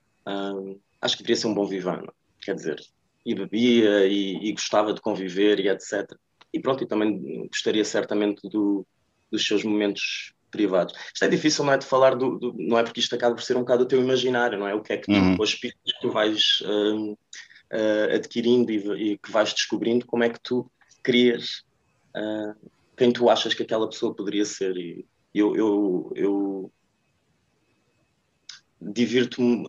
acho 1.03 1.19
que 1.19 1.23
deveria 1.23 1.37
ser 1.37 1.49
um 1.49 1.55
bom 1.55 1.67
vivano. 1.67 2.11
Quer 2.41 2.55
dizer, 2.55 2.81
e 3.27 3.35
bebia 3.35 4.07
e, 4.07 4.49
e, 4.49 4.53
gostava 4.53 4.95
de 4.95 5.03
conviver 5.03 5.61
e 5.61 5.69
etc. 5.69 6.11
E 6.51 6.59
pronto, 6.59 6.83
e 6.83 6.87
também 6.87 7.47
gostaria 7.49 7.85
certamente 7.85 8.49
do, 8.49 8.87
dos 9.31 9.47
seus 9.47 9.63
momentos 9.65 10.33
privados. 10.51 10.95
Isto 11.13 11.27
é 11.27 11.29
difícil, 11.29 11.63
não 11.63 11.75
é 11.75 11.77
de 11.77 11.85
falar 11.85 12.15
do, 12.15 12.39
do, 12.39 12.55
não 12.57 12.79
é 12.79 12.83
porque 12.83 13.01
isto 13.01 13.15
acaba 13.15 13.35
por 13.35 13.43
ser 13.43 13.59
um 13.59 13.61
bocado 13.61 13.83
o 13.83 13.87
teu 13.87 14.01
imaginário, 14.01 14.59
não 14.59 14.67
é? 14.67 14.75
O 14.75 14.81
que 14.81 14.95
é 14.95 14.97
que 14.97 15.13
tu, 15.13 15.13
uhum. 15.13 15.43
as 15.43 15.55
pistas 15.55 15.93
que 15.93 16.01
tu 16.01 16.11
vais 16.11 16.61
uh, 16.63 17.13
uh, 17.13 18.15
adquirindo 18.15 18.73
e, 18.73 19.13
e, 19.13 19.19
que 19.19 19.31
vais 19.31 19.53
descobrindo, 19.53 20.07
como 20.07 20.25
é 20.25 20.31
que 20.31 20.41
tu 20.41 20.71
crias 21.03 21.65
uh, 22.17 22.71
quem 22.97 23.13
tu 23.13 23.29
achas 23.29 23.53
que 23.53 23.63
aquela 23.63 23.91
pessoa 23.91 24.15
poderia 24.15 24.47
ser. 24.47 24.75
E 24.77 25.05
eu, 25.35 25.57
eu, 25.57 26.13
eu 26.15 26.73
divirto-me, 28.81 29.69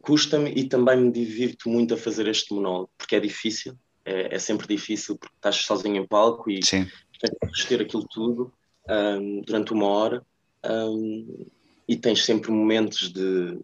custa-me 0.00 0.50
e 0.50 0.68
também 0.68 0.96
me 0.96 1.12
divirto 1.12 1.68
muito 1.68 1.94
a 1.94 1.96
fazer 1.96 2.28
este 2.28 2.54
monólogo, 2.54 2.90
porque 2.96 3.16
é 3.16 3.20
difícil, 3.20 3.74
é, 4.04 4.34
é 4.34 4.38
sempre 4.38 4.66
difícil 4.66 5.16
porque 5.16 5.34
estás 5.36 5.56
sozinho 5.56 5.96
em 5.96 6.06
palco 6.06 6.50
e 6.50 6.64
Sim. 6.64 6.88
tens 7.20 7.58
de 7.58 7.66
ter 7.66 7.80
aquilo 7.80 8.06
tudo 8.08 8.52
um, 8.88 9.42
durante 9.42 9.72
uma 9.72 9.86
hora 9.86 10.24
um, 10.64 11.46
e 11.88 11.96
tens 11.96 12.24
sempre 12.24 12.50
momentos 12.50 13.12
de 13.12 13.58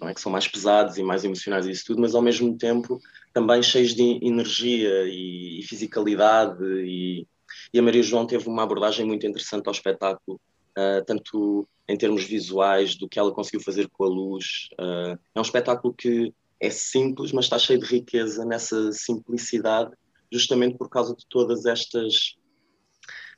não 0.00 0.08
é, 0.08 0.14
que 0.14 0.20
são 0.20 0.30
mais 0.30 0.46
pesados 0.46 0.96
e 0.96 1.02
mais 1.02 1.24
emocionais 1.24 1.66
e 1.66 1.72
isso 1.72 1.86
tudo, 1.86 2.00
mas 2.00 2.14
ao 2.14 2.22
mesmo 2.22 2.56
tempo 2.56 3.00
também 3.32 3.62
cheios 3.62 3.94
de 3.94 4.20
energia 4.22 5.04
e, 5.06 5.58
e 5.60 5.62
fisicalidade 5.64 6.64
e, 6.64 7.26
e, 7.72 7.78
a 7.78 7.82
Maria 7.82 8.02
João 8.02 8.26
teve 8.26 8.48
uma 8.48 8.62
abordagem 8.62 9.04
muito 9.04 9.26
interessante 9.26 9.66
ao 9.66 9.72
espetáculo, 9.72 10.40
uh, 10.76 11.04
tanto 11.04 11.68
em 11.88 11.96
termos 11.96 12.24
visuais, 12.24 12.94
do 12.96 13.08
que 13.08 13.18
ela 13.18 13.32
conseguiu 13.32 13.60
fazer 13.60 13.88
com 13.88 14.04
a 14.04 14.08
luz. 14.08 14.68
Uh, 14.74 15.18
é 15.34 15.38
um 15.38 15.42
espetáculo 15.42 15.94
que 15.94 16.32
é 16.60 16.70
simples, 16.70 17.32
mas 17.32 17.46
está 17.46 17.58
cheio 17.58 17.78
de 17.78 17.86
riqueza 17.86 18.44
nessa 18.44 18.92
simplicidade, 18.92 19.90
justamente 20.30 20.76
por 20.76 20.88
causa 20.88 21.14
de 21.14 21.24
todas 21.28 21.64
estas 21.66 22.36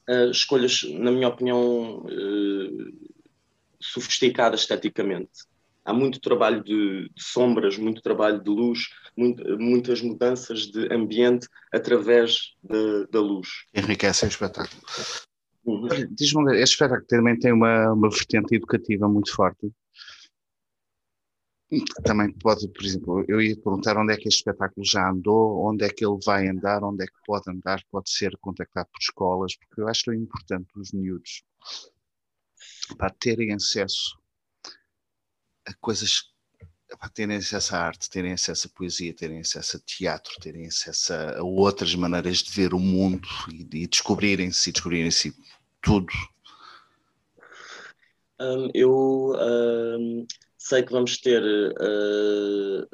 uh, 0.08 0.30
escolhas, 0.30 0.82
na 0.84 1.10
minha 1.10 1.28
opinião, 1.28 2.04
sofisticadas 3.80 4.60
esteticamente. 4.60 5.30
Há 5.84 5.92
muito 5.92 6.20
trabalho 6.20 6.62
de, 6.62 7.08
de 7.08 7.22
sombras, 7.22 7.78
muito 7.78 8.02
trabalho 8.02 8.42
de 8.42 8.50
luz, 8.50 8.80
muitas 9.16 10.00
mudanças 10.00 10.66
de 10.66 10.92
ambiente 10.92 11.46
através 11.72 12.54
de, 12.62 13.06
da 13.08 13.20
luz. 13.20 13.48
Enriquece 13.74 14.24
o 14.24 14.28
espetáculo. 14.28 14.80
Uhum. 15.64 15.88
Diz-me, 16.10 16.56
este 16.60 16.74
espetáculo 16.74 17.06
também 17.06 17.38
tem 17.38 17.52
uma, 17.52 17.92
uma 17.92 18.08
vertente 18.08 18.54
educativa 18.54 19.08
muito 19.08 19.34
forte 19.34 19.70
também 22.02 22.32
pode, 22.32 22.66
por 22.68 22.84
exemplo, 22.84 23.24
eu 23.28 23.40
ia 23.40 23.54
perguntar 23.54 23.96
onde 23.96 24.12
é 24.12 24.16
que 24.16 24.26
este 24.28 24.38
espetáculo 24.38 24.84
já 24.84 25.08
andou, 25.08 25.64
onde 25.64 25.84
é 25.84 25.88
que 25.88 26.04
ele 26.04 26.18
vai 26.24 26.48
andar, 26.48 26.82
onde 26.82 27.04
é 27.04 27.06
que 27.06 27.18
pode 27.24 27.48
andar, 27.48 27.80
pode 27.90 28.10
ser 28.10 28.36
contactado 28.38 28.88
por 28.92 28.98
escolas, 29.00 29.56
porque 29.56 29.80
eu 29.80 29.86
acho 29.86 30.12
importante 30.12 30.68
os 30.76 30.90
miúdos 30.90 31.44
para 32.98 33.10
terem 33.10 33.54
acesso 33.54 34.18
a 35.64 35.72
coisas, 35.74 36.22
para 36.22 36.29
terem 37.12 37.36
acesso 37.36 37.74
à 37.74 37.78
arte, 37.78 38.10
terem 38.10 38.32
acesso 38.32 38.68
à 38.68 38.70
poesia, 38.76 39.14
terem 39.14 39.40
acesso 39.40 39.76
a 39.76 39.80
teatro, 39.80 40.32
terem 40.40 40.66
acesso 40.66 41.12
a 41.12 41.42
outras 41.42 41.94
maneiras 41.94 42.38
de 42.38 42.50
ver 42.50 42.74
o 42.74 42.78
mundo 42.78 43.28
e, 43.52 43.82
e 43.82 43.86
descobrirem-se 43.86 44.70
e 44.70 44.72
descobrirem-se 44.72 45.34
tudo. 45.82 46.12
Um, 48.40 48.70
eu 48.72 49.34
um 49.98 50.26
Sei 50.62 50.82
que 50.82 50.92
vamos 50.92 51.16
ter, 51.16 51.42
uh, 51.42 52.86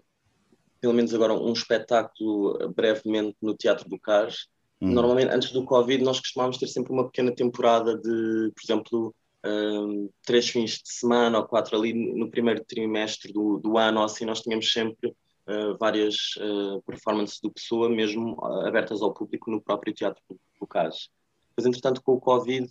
pelo 0.80 0.94
menos 0.94 1.12
agora, 1.12 1.34
um 1.34 1.52
espetáculo 1.52 2.72
brevemente 2.72 3.36
no 3.42 3.56
Teatro 3.56 3.88
do 3.88 3.98
Cais. 3.98 4.46
Hum. 4.80 4.92
Normalmente, 4.92 5.34
antes 5.34 5.50
do 5.50 5.64
Covid, 5.64 6.02
nós 6.04 6.20
costumávamos 6.20 6.58
ter 6.58 6.68
sempre 6.68 6.92
uma 6.92 7.06
pequena 7.06 7.34
temporada 7.34 7.98
de, 7.98 8.52
por 8.54 8.62
exemplo, 8.64 9.14
um, 9.46 10.10
três 10.24 10.48
fins 10.48 10.82
de 10.82 10.92
semana 10.92 11.38
ou 11.38 11.46
quatro 11.46 11.76
ali 11.76 11.92
no 11.92 12.30
primeiro 12.30 12.64
trimestre 12.64 13.32
do, 13.32 13.58
do 13.58 13.78
ano, 13.78 14.02
assim, 14.02 14.24
nós 14.24 14.40
tínhamos 14.40 14.72
sempre 14.72 15.10
uh, 15.10 15.76
várias 15.78 16.16
uh, 16.36 16.82
performances 16.82 17.40
do 17.40 17.50
Pessoa, 17.50 17.88
mesmo 17.88 18.34
uh, 18.34 18.66
abertas 18.66 19.00
ao 19.02 19.14
público 19.14 19.50
no 19.50 19.60
próprio 19.60 19.94
Teatro 19.94 20.22
do 20.28 20.66
Cais. 20.66 21.08
Mas, 21.56 21.66
entretanto, 21.66 22.02
com 22.02 22.12
o 22.12 22.20
Covid, 22.20 22.68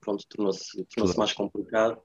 pronto, 0.00 0.26
tornou-se 0.28 0.84
tornou 0.84 1.16
mais 1.16 1.32
complicado 1.32 2.02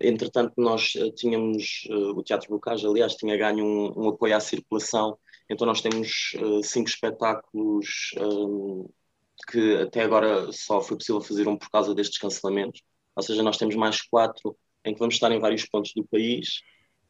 entretanto, 0.00 0.54
nós 0.56 0.92
tínhamos, 1.14 1.86
uh, 1.90 2.18
o 2.18 2.22
Teatro 2.22 2.48
Bocage, 2.48 2.86
aliás, 2.86 3.14
tinha 3.14 3.36
ganho 3.36 3.64
um, 3.64 4.04
um, 4.04 4.08
apoio 4.08 4.36
à 4.36 4.40
circulação, 4.40 5.18
então 5.48 5.66
nós 5.66 5.80
temos 5.80 6.32
ah, 6.36 6.62
cinco 6.62 6.88
espetáculos 6.88 8.14
que 9.46 9.76
até 9.76 10.02
agora 10.02 10.50
só 10.52 10.80
foi 10.80 10.96
possível 10.96 11.20
fazer 11.20 11.48
um 11.48 11.56
por 11.56 11.70
causa 11.70 11.94
destes 11.94 12.18
cancelamentos, 12.18 12.82
ou 13.14 13.22
seja, 13.22 13.42
nós 13.42 13.56
temos 13.56 13.74
mais 13.76 14.00
quatro 14.02 14.56
em 14.84 14.92
que 14.92 14.98
vamos 14.98 15.14
estar 15.14 15.30
em 15.30 15.38
vários 15.38 15.66
pontos 15.66 15.92
do 15.94 16.04
país. 16.04 16.60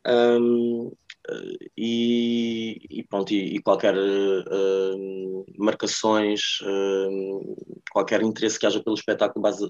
Um, 0.07 0.93
e, 1.77 2.81
e, 2.91 3.05
pronto, 3.05 3.33
e, 3.33 3.57
e 3.57 3.63
qualquer 3.63 3.95
uh, 3.97 5.45
marcações, 5.57 6.61
uh, 6.63 7.57
qualquer 7.93 8.23
interesse 8.23 8.59
que 8.59 8.67
haja 8.67 8.83
pelo 8.83 8.97
espetáculo, 8.97 9.43
basta, 9.43 9.69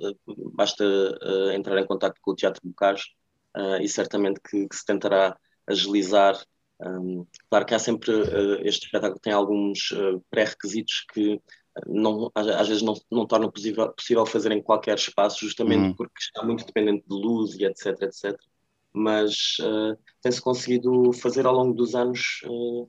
basta 0.54 0.84
uh, 0.84 1.50
entrar 1.50 1.78
em 1.78 1.86
contato 1.86 2.18
com 2.22 2.32
o 2.32 2.34
Teatro 2.34 2.62
Bocage 2.64 3.04
e 3.82 3.86
certamente 3.86 4.40
que, 4.40 4.66
que, 4.66 4.74
se 4.74 4.84
tentará 4.86 5.36
agilizar. 5.66 6.42
Um, 6.80 7.26
claro 7.50 7.66
que 7.66 7.74
há 7.74 7.78
sempre, 7.78 8.10
este 8.66 8.86
espetáculo 8.86 9.20
tem 9.20 9.30
alguns 9.30 9.92
pré-requisitos 10.30 11.04
que 11.12 11.38
não, 11.86 12.30
às 12.34 12.68
vezes 12.68 12.82
não, 12.82 12.94
não 13.10 13.26
torna 13.26 13.50
possível, 13.50 13.92
possível 13.92 14.26
fazer 14.26 14.52
em 14.52 14.62
qualquer 14.62 14.96
espaço, 14.96 15.40
justamente 15.40 15.88
uhum. 15.88 15.94
porque 15.94 16.18
está 16.18 16.42
muito 16.44 16.66
dependente 16.66 17.04
de 17.08 17.14
luz 17.14 17.54
e 17.54 17.64
etc, 17.64 18.02
etc 18.02 18.38
mas 18.92 19.56
uh, 19.60 19.96
tem-se 20.20 20.40
conseguido 20.40 21.12
fazer 21.14 21.46
ao 21.46 21.54
longo 21.54 21.72
dos 21.72 21.94
anos. 21.94 22.42
Uh, 22.44 22.88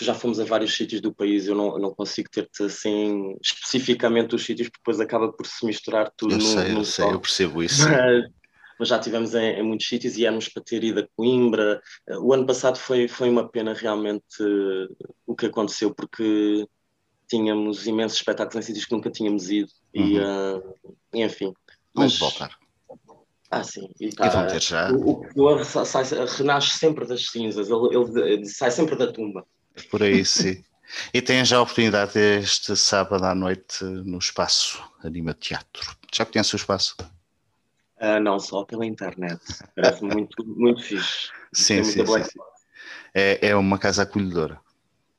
já 0.00 0.14
fomos 0.14 0.38
a 0.38 0.44
vários 0.44 0.76
sítios 0.76 1.00
do 1.00 1.12
país, 1.12 1.48
eu 1.48 1.54
não, 1.54 1.72
eu 1.72 1.78
não 1.80 1.92
consigo 1.92 2.30
ter-te 2.30 2.62
assim 2.62 3.36
especificamente 3.42 4.34
os 4.34 4.44
sítios, 4.44 4.68
porque 4.68 4.80
depois 4.80 5.00
acaba 5.00 5.32
por 5.32 5.46
se 5.46 5.66
misturar 5.66 6.12
tudo. 6.16 6.34
Eu 6.34 6.38
no, 6.38 6.44
sei, 6.44 6.72
no 6.72 6.80
eu 6.80 6.84
sei, 6.84 7.06
eu 7.06 7.20
percebo 7.20 7.62
isso. 7.62 7.82
Mas, 7.88 8.38
mas 8.78 8.90
já 8.90 8.98
tivemos 9.00 9.34
em, 9.34 9.58
em, 9.58 9.62
muitos 9.64 9.88
sítios 9.88 10.16
e 10.16 10.24
éramos 10.24 10.48
para 10.48 10.62
ter 10.62 10.84
ido 10.84 11.00
a 11.00 11.08
Coimbra. 11.16 11.82
O 12.20 12.32
ano 12.32 12.46
passado 12.46 12.78
foi, 12.78 13.08
foi 13.08 13.28
uma 13.28 13.48
pena 13.48 13.74
realmente 13.74 14.24
o 15.26 15.34
que 15.34 15.46
aconteceu, 15.46 15.92
porque 15.92 16.64
tínhamos 17.28 17.86
imensos 17.86 18.18
espetáculos 18.18 18.64
em 18.64 18.66
sítios 18.66 18.86
que 18.86 18.92
nunca 18.92 19.10
tínhamos 19.10 19.50
ido 19.50 19.70
uhum. 19.94 20.06
e, 20.06 20.18
uh, 20.18 20.74
enfim. 21.14 21.52
Vamos 21.94 22.18
mas, 22.18 22.18
voltar. 22.18 22.58
Ah, 23.50 23.64
sim. 23.64 23.90
E, 23.98 24.10
tá, 24.10 24.26
e 24.26 24.30
vão 24.30 24.46
ter 24.46 24.60
já. 24.60 24.90
O, 24.92 25.24
o, 25.34 25.64
sai, 25.64 26.04
renasce 26.36 26.78
sempre 26.78 27.06
das 27.06 27.26
cinzas, 27.26 27.68
ele, 27.70 28.28
ele, 28.28 28.46
sai 28.46 28.70
sempre 28.70 28.96
da 28.96 29.10
tumba. 29.10 29.44
É 29.74 29.82
por 29.82 30.02
aí, 30.02 30.24
sim. 30.26 30.62
E 31.12 31.20
tem 31.20 31.44
já 31.44 31.58
a 31.58 31.62
oportunidade 31.62 32.18
este 32.18 32.74
sábado 32.76 33.24
à 33.24 33.34
noite 33.34 33.84
no 33.84 34.18
espaço 34.18 34.82
Anima 35.02 35.34
Teatro. 35.34 35.96
Já 36.12 36.24
conhece 36.24 36.54
o 36.54 36.56
espaço? 36.56 36.96
Uh, 38.00 38.20
não, 38.22 38.38
só 38.38 38.64
pela 38.64 38.86
internet. 38.86 39.40
Parece 39.74 40.02
muito, 40.02 40.44
muito 40.46 40.82
fixe. 40.82 41.30
Sim, 41.52 41.82
sim, 41.82 42.04
sim. 42.04 42.38
É, 43.14 43.48
é 43.48 43.56
uma 43.56 43.78
casa 43.78 44.02
acolhedora. 44.02 44.60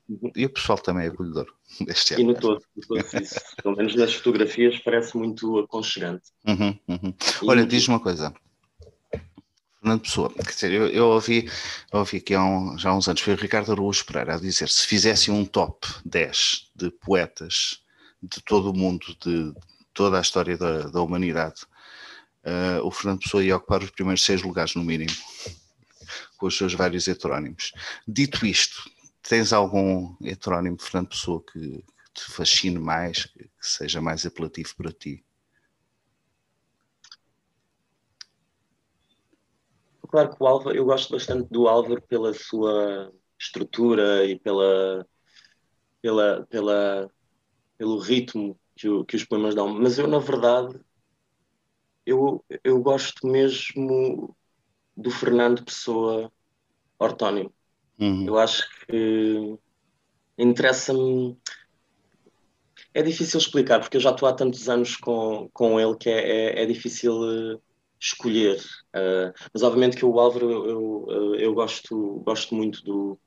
Uhum. 0.07 0.31
E 0.35 0.45
o 0.45 0.49
pessoal 0.49 0.77
também 0.77 1.05
é 1.05 1.09
acolhedor. 1.09 1.51
Este 1.87 2.13
ano. 2.13 2.23
E 2.23 2.25
notou-se, 2.25 2.65
isso. 3.21 3.39
Pelo 3.61 3.75
menos 3.75 3.95
nas 3.95 4.13
fotografias 4.13 4.77
parece 4.79 5.17
muito 5.17 5.59
aconchegante. 5.59 6.29
Uhum, 6.47 6.77
uhum. 6.87 7.13
Olha, 7.43 7.65
diz 7.65 7.87
uma 7.87 7.99
coisa. 7.99 8.33
Fernando 9.79 10.01
Pessoa, 10.01 10.33
quer 10.33 10.53
dizer, 10.53 10.71
eu, 10.73 10.87
eu 10.89 11.05
ouvi, 11.07 11.49
ouvi 11.93 12.17
aqui 12.17 12.35
há 12.35 12.43
um, 12.43 12.77
já 12.77 12.89
há 12.89 12.97
uns 12.97 13.07
anos, 13.07 13.21
foi 13.21 13.33
o 13.33 13.37
Ricardo 13.37 13.71
Araújo 13.71 14.05
Pereira 14.05 14.35
a 14.35 14.39
dizer, 14.39 14.67
se 14.67 14.85
fizessem 14.85 15.33
um 15.33 15.45
top 15.45 15.87
10 16.03 16.71
de 16.75 16.91
poetas 16.91 17.79
de 18.21 18.41
todo 18.43 18.71
o 18.71 18.77
mundo, 18.77 19.15
de 19.23 19.53
toda 19.93 20.17
a 20.17 20.21
história 20.21 20.57
da, 20.57 20.81
da 20.89 21.01
humanidade, 21.01 21.61
uh, 22.43 22.85
o 22.85 22.91
Fernando 22.91 23.21
Pessoa 23.21 23.43
ia 23.43 23.55
ocupar 23.55 23.81
os 23.81 23.89
primeiros 23.89 24.23
seis 24.23 24.41
lugares 24.41 24.75
no 24.75 24.83
mínimo, 24.83 25.15
com 26.37 26.47
os 26.47 26.57
seus 26.57 26.73
vários 26.73 27.07
heterónimos. 27.07 27.71
Dito 28.05 28.45
isto, 28.45 28.89
Tens 29.29 29.53
algum 29.53 30.15
heterónimo 30.23 30.75
de 30.75 30.83
Fernando 30.83 31.09
Pessoa 31.09 31.43
que, 31.43 31.85
te 32.15 32.31
fascine 32.31 32.79
mais, 32.79 33.25
que, 33.27 33.43
que 33.43 33.51
seja 33.61 34.01
mais 34.01 34.25
apelativo 34.25 34.75
para 34.75 34.91
ti? 34.91 35.23
Claro 40.07 40.35
que 40.35 40.43
o 40.43 40.47
Álvaro, 40.47 40.75
eu 40.75 40.83
gosto 40.83 41.11
bastante 41.11 41.47
do 41.51 41.67
Álvaro 41.67 42.01
pela 42.01 42.33
sua 42.33 43.13
estrutura 43.39 44.25
e 44.25 44.39
pela, 44.39 45.07
pela, 46.01 46.47
pela, 46.47 47.11
pelo 47.77 47.99
ritmo 47.99 48.59
que, 48.75 48.89
o, 48.89 49.05
que 49.05 49.15
os 49.15 49.23
poemas 49.23 49.53
dão. 49.53 49.69
Mas 49.69 49.99
eu, 49.99 50.07
na 50.07 50.17
verdade, 50.17 50.75
eu, 52.03 52.43
eu 52.63 52.81
gosto 52.81 53.27
mesmo 53.27 54.35
do 54.97 55.11
Fernando 55.11 55.63
Pessoa 55.63 56.31
ortónimo. 56.97 57.53
Uhum. 57.99 58.25
Eu 58.25 58.37
acho 58.37 58.67
que 58.85 59.57
interessa-me. 60.37 61.37
É 62.93 63.03
difícil 63.03 63.37
explicar, 63.39 63.79
porque 63.79 63.97
eu 63.97 64.01
já 64.01 64.11
estou 64.11 64.27
há 64.27 64.33
tantos 64.33 64.67
anos 64.69 64.95
com, 64.95 65.49
com 65.53 65.79
ele 65.79 65.95
que 65.97 66.09
é, 66.09 66.59
é, 66.59 66.63
é 66.63 66.65
difícil 66.65 67.13
uh, 67.13 67.61
escolher. 67.99 68.57
Uh, 68.95 69.31
mas 69.53 69.61
obviamente 69.61 69.97
que 69.97 70.05
o 70.05 70.19
Álvaro, 70.19 70.49
eu, 70.49 71.07
eu, 71.09 71.35
eu, 71.35 71.53
gosto, 71.53 72.21
gosto 72.25 72.55
muito 72.55 72.83
do, 72.83 73.19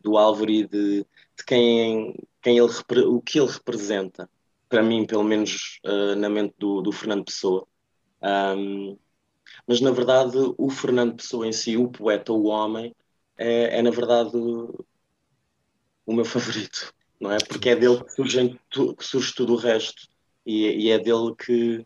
do 0.00 0.18
Álvaro 0.18 0.50
e 0.50 0.66
de, 0.66 0.98
de 0.98 1.44
quem, 1.46 2.14
quem 2.42 2.58
ele, 2.58 2.68
o 3.06 3.22
que 3.22 3.38
ele 3.38 3.50
representa, 3.50 4.28
para 4.68 4.82
mim, 4.82 5.06
pelo 5.06 5.24
menos 5.24 5.80
uh, 5.86 6.16
na 6.16 6.28
mente 6.28 6.54
do, 6.58 6.82
do 6.82 6.92
Fernando 6.92 7.24
Pessoa. 7.24 7.66
Um, 8.22 8.98
mas 9.66 9.80
na 9.80 9.92
verdade, 9.92 10.36
o 10.58 10.68
Fernando 10.68 11.16
Pessoa 11.16 11.46
em 11.46 11.52
si, 11.52 11.76
o 11.76 11.88
poeta, 11.88 12.32
o 12.32 12.46
homem, 12.46 12.94
é, 13.36 13.78
é 13.78 13.82
na 13.82 13.90
verdade 13.90 14.30
o 16.06 16.12
meu 16.12 16.24
favorito, 16.24 16.94
não 17.20 17.32
é? 17.32 17.38
Porque 17.38 17.70
é 17.70 17.76
dele 17.76 18.02
que 18.04 18.12
surge, 18.12 18.60
que 18.70 19.04
surge 19.04 19.34
tudo 19.34 19.54
o 19.54 19.56
resto 19.56 20.08
e, 20.44 20.86
e, 20.86 20.90
é 20.90 20.98
dele 20.98 21.34
que, 21.36 21.84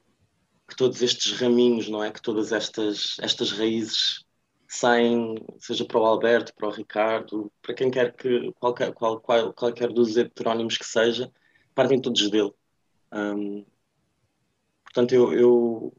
que 0.69 0.77
todos 0.77 1.01
estes 1.03 1.33
raminhos, 1.41 1.89
não 1.89 2.05
é? 2.05 2.11
Que 2.13 2.21
todas 2.21 2.53
estas, 2.53 3.17
estas 3.21 3.51
raízes 3.53 4.25
saem, 4.69 5.35
seja 5.59 5.85
para 5.85 5.99
o 5.99 6.05
Alberto, 6.05 6.55
para 6.55 6.69
o 6.69 6.71
Ricardo, 6.71 7.51
para 7.63 7.75
quem 7.75 7.91
quer 7.91 8.15
que, 8.15 8.53
qualquer, 8.61 8.93
qual, 8.93 9.19
qual, 9.21 9.53
qualquer 9.53 9.89
dos 9.89 10.17
heterónimos 10.17 10.77
que 10.77 10.87
seja, 10.87 11.33
partem 11.75 12.01
todos 12.01 12.31
dele. 12.31 12.53
Um, 13.13 13.65
portanto, 14.85 15.13
eu, 15.13 15.33
eu 15.33 15.97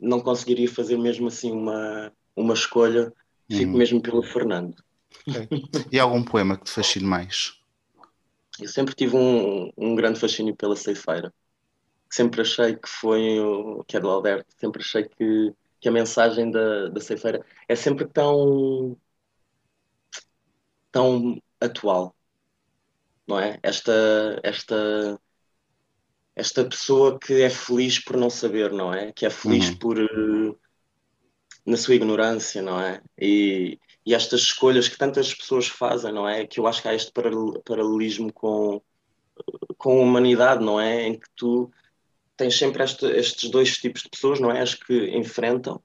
não 0.00 0.20
conseguiria 0.20 0.68
fazer 0.68 0.96
mesmo 0.96 1.28
assim 1.28 1.52
uma, 1.52 2.12
uma 2.34 2.54
escolha, 2.54 3.12
fico 3.50 3.72
uhum. 3.72 3.78
mesmo 3.78 4.02
pelo 4.02 4.22
Fernando. 4.22 4.82
Okay. 5.28 5.48
E 5.92 5.98
algum 5.98 6.24
poema 6.24 6.56
que 6.56 6.64
te 6.64 6.70
fascine 6.70 7.04
mais? 7.04 7.58
Eu 8.60 8.68
sempre 8.68 8.94
tive 8.94 9.16
um, 9.16 9.70
um 9.76 9.94
grande 9.94 10.18
fascínio 10.18 10.56
pela 10.56 10.74
ceifeira. 10.74 11.32
Sempre 12.10 12.40
achei 12.40 12.74
que 12.74 12.88
foi, 12.88 13.38
que 13.86 13.96
é 13.96 14.00
do 14.00 14.08
Alberto, 14.08 14.46
sempre 14.56 14.82
achei 14.82 15.04
que, 15.04 15.52
que 15.78 15.88
a 15.88 15.92
mensagem 15.92 16.50
da, 16.50 16.88
da 16.88 17.00
ceifeira 17.00 17.44
é 17.68 17.76
sempre 17.76 18.06
tão, 18.06 18.96
tão 20.90 21.40
atual, 21.60 22.16
não 23.26 23.38
é? 23.38 23.58
Esta, 23.62 23.92
esta, 24.42 25.20
esta 26.34 26.64
pessoa 26.64 27.18
que 27.18 27.42
é 27.42 27.50
feliz 27.50 27.98
por 27.98 28.16
não 28.16 28.30
saber, 28.30 28.72
não 28.72 28.92
é? 28.92 29.12
Que 29.12 29.26
é 29.26 29.30
feliz 29.30 29.68
uhum. 29.68 29.76
por 29.76 29.98
na 31.66 31.76
sua 31.76 31.94
ignorância, 31.94 32.62
não 32.62 32.80
é? 32.80 33.02
E, 33.20 33.78
e 34.08 34.14
estas 34.14 34.40
escolhas 34.40 34.88
que 34.88 34.96
tantas 34.96 35.34
pessoas 35.34 35.68
fazem, 35.68 36.10
não 36.10 36.26
é? 36.26 36.46
Que 36.46 36.58
eu 36.58 36.66
acho 36.66 36.80
que 36.80 36.88
há 36.88 36.94
este 36.94 37.12
paralelismo 37.12 38.32
com, 38.32 38.80
com 39.76 39.98
a 39.98 40.02
humanidade, 40.02 40.64
não 40.64 40.80
é? 40.80 41.08
Em 41.08 41.20
que 41.20 41.28
tu 41.36 41.70
tens 42.34 42.56
sempre 42.56 42.82
este, 42.82 43.04
estes 43.04 43.50
dois 43.50 43.76
tipos 43.76 44.00
de 44.00 44.08
pessoas, 44.08 44.40
não 44.40 44.50
é? 44.50 44.62
As 44.62 44.72
que 44.74 45.14
enfrentam 45.14 45.78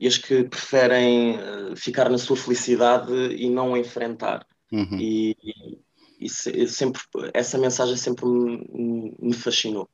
e 0.00 0.08
as 0.08 0.18
que 0.18 0.42
preferem 0.42 1.36
uh, 1.36 1.76
ficar 1.76 2.10
na 2.10 2.18
sua 2.18 2.36
felicidade 2.36 3.14
e 3.14 3.48
não 3.48 3.76
enfrentar. 3.76 4.44
Uhum. 4.72 4.98
E, 4.98 5.36
e, 5.40 5.78
e 6.18 6.28
se, 6.28 6.66
sempre, 6.66 7.00
essa 7.32 7.56
mensagem 7.56 7.96
sempre 7.96 8.26
me, 8.26 9.14
me 9.16 9.32
fascinou. 9.32 9.88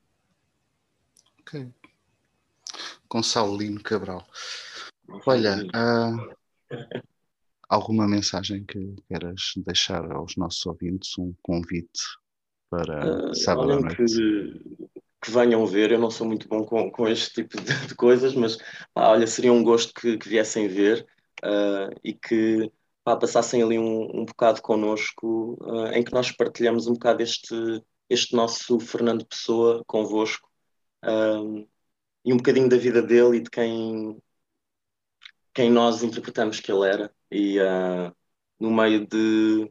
Ok. 1.40 1.68
Gonçalo 3.06 3.54
Lino 3.58 3.82
Cabral. 3.82 4.26
Olha, 5.26 5.58
uh, 5.58 6.34
alguma 7.74 8.06
mensagem 8.06 8.64
que 8.64 8.94
queiras 9.08 9.52
deixar 9.56 10.10
aos 10.12 10.36
nossos 10.36 10.64
ouvintes, 10.64 11.18
um 11.18 11.34
convite 11.42 12.00
para 12.70 13.30
uh, 13.30 13.34
sábado 13.34 13.72
à 13.72 13.80
noite? 13.80 13.96
Que, 13.96 14.86
que, 15.22 15.30
venham 15.30 15.66
ver, 15.66 15.90
eu 15.90 15.98
não 15.98 16.10
sou 16.10 16.26
muito 16.26 16.48
bom 16.48 16.64
com, 16.64 16.90
com 16.90 17.08
este 17.08 17.42
tipo 17.42 17.60
de, 17.60 17.86
de 17.88 17.94
coisas, 17.94 18.34
mas 18.34 18.56
pá, 18.92 19.08
olha, 19.08 19.26
seria 19.26 19.52
um 19.52 19.62
gosto 19.62 19.92
que, 19.92 20.16
que 20.16 20.28
viessem 20.28 20.68
ver 20.68 21.04
uh, 21.44 21.94
e 22.02 22.14
que 22.14 22.70
pá, 23.02 23.16
passassem 23.16 23.62
ali 23.62 23.78
um, 23.78 24.20
um 24.20 24.24
bocado 24.24 24.62
connosco, 24.62 25.58
uh, 25.60 25.88
em 25.88 26.04
que 26.04 26.12
nós 26.12 26.30
partilhamos 26.30 26.86
um 26.86 26.92
bocado 26.92 27.22
este, 27.22 27.54
este 28.08 28.36
nosso 28.36 28.78
Fernando 28.78 29.26
Pessoa 29.26 29.82
convosco. 29.86 30.48
e 32.24 32.32
um 32.32 32.36
bocadinho 32.36 32.68
da 32.68 32.76
vida 32.76 33.02
dele 33.02 33.38
e 33.38 33.40
de 33.40 33.50
quem, 33.50 34.16
quem 35.52 35.70
nós 35.70 36.02
interpretamos 36.04 36.60
que 36.60 36.70
ele 36.70 36.88
era 36.88 37.12
e 37.34 37.58
uh, 37.60 38.14
no 38.60 38.70
meio 38.70 39.06
de, 39.06 39.70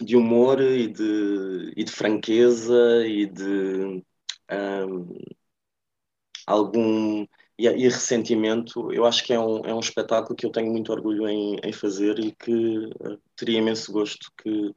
de 0.00 0.16
humor 0.16 0.60
e 0.60 0.86
de, 0.86 1.72
e 1.76 1.82
de 1.84 1.90
franqueza 1.90 3.04
e 3.06 3.26
de 3.26 4.04
um, 4.50 5.18
algum 6.46 7.26
e, 7.58 7.66
e, 7.66 7.88
ressentimento, 7.88 8.92
eu 8.92 9.04
acho 9.04 9.24
que 9.24 9.32
é 9.32 9.40
um, 9.40 9.64
é 9.66 9.74
um 9.74 9.80
espetáculo 9.80 10.36
que 10.36 10.46
eu 10.46 10.52
tenho 10.52 10.70
muito 10.70 10.92
orgulho 10.92 11.28
em, 11.28 11.58
em 11.62 11.72
fazer 11.72 12.18
e 12.20 12.32
que 12.32 12.52
uh, 12.52 13.20
teria 13.34 13.58
imenso 13.58 13.90
gosto 13.92 14.30
que, 14.36 14.74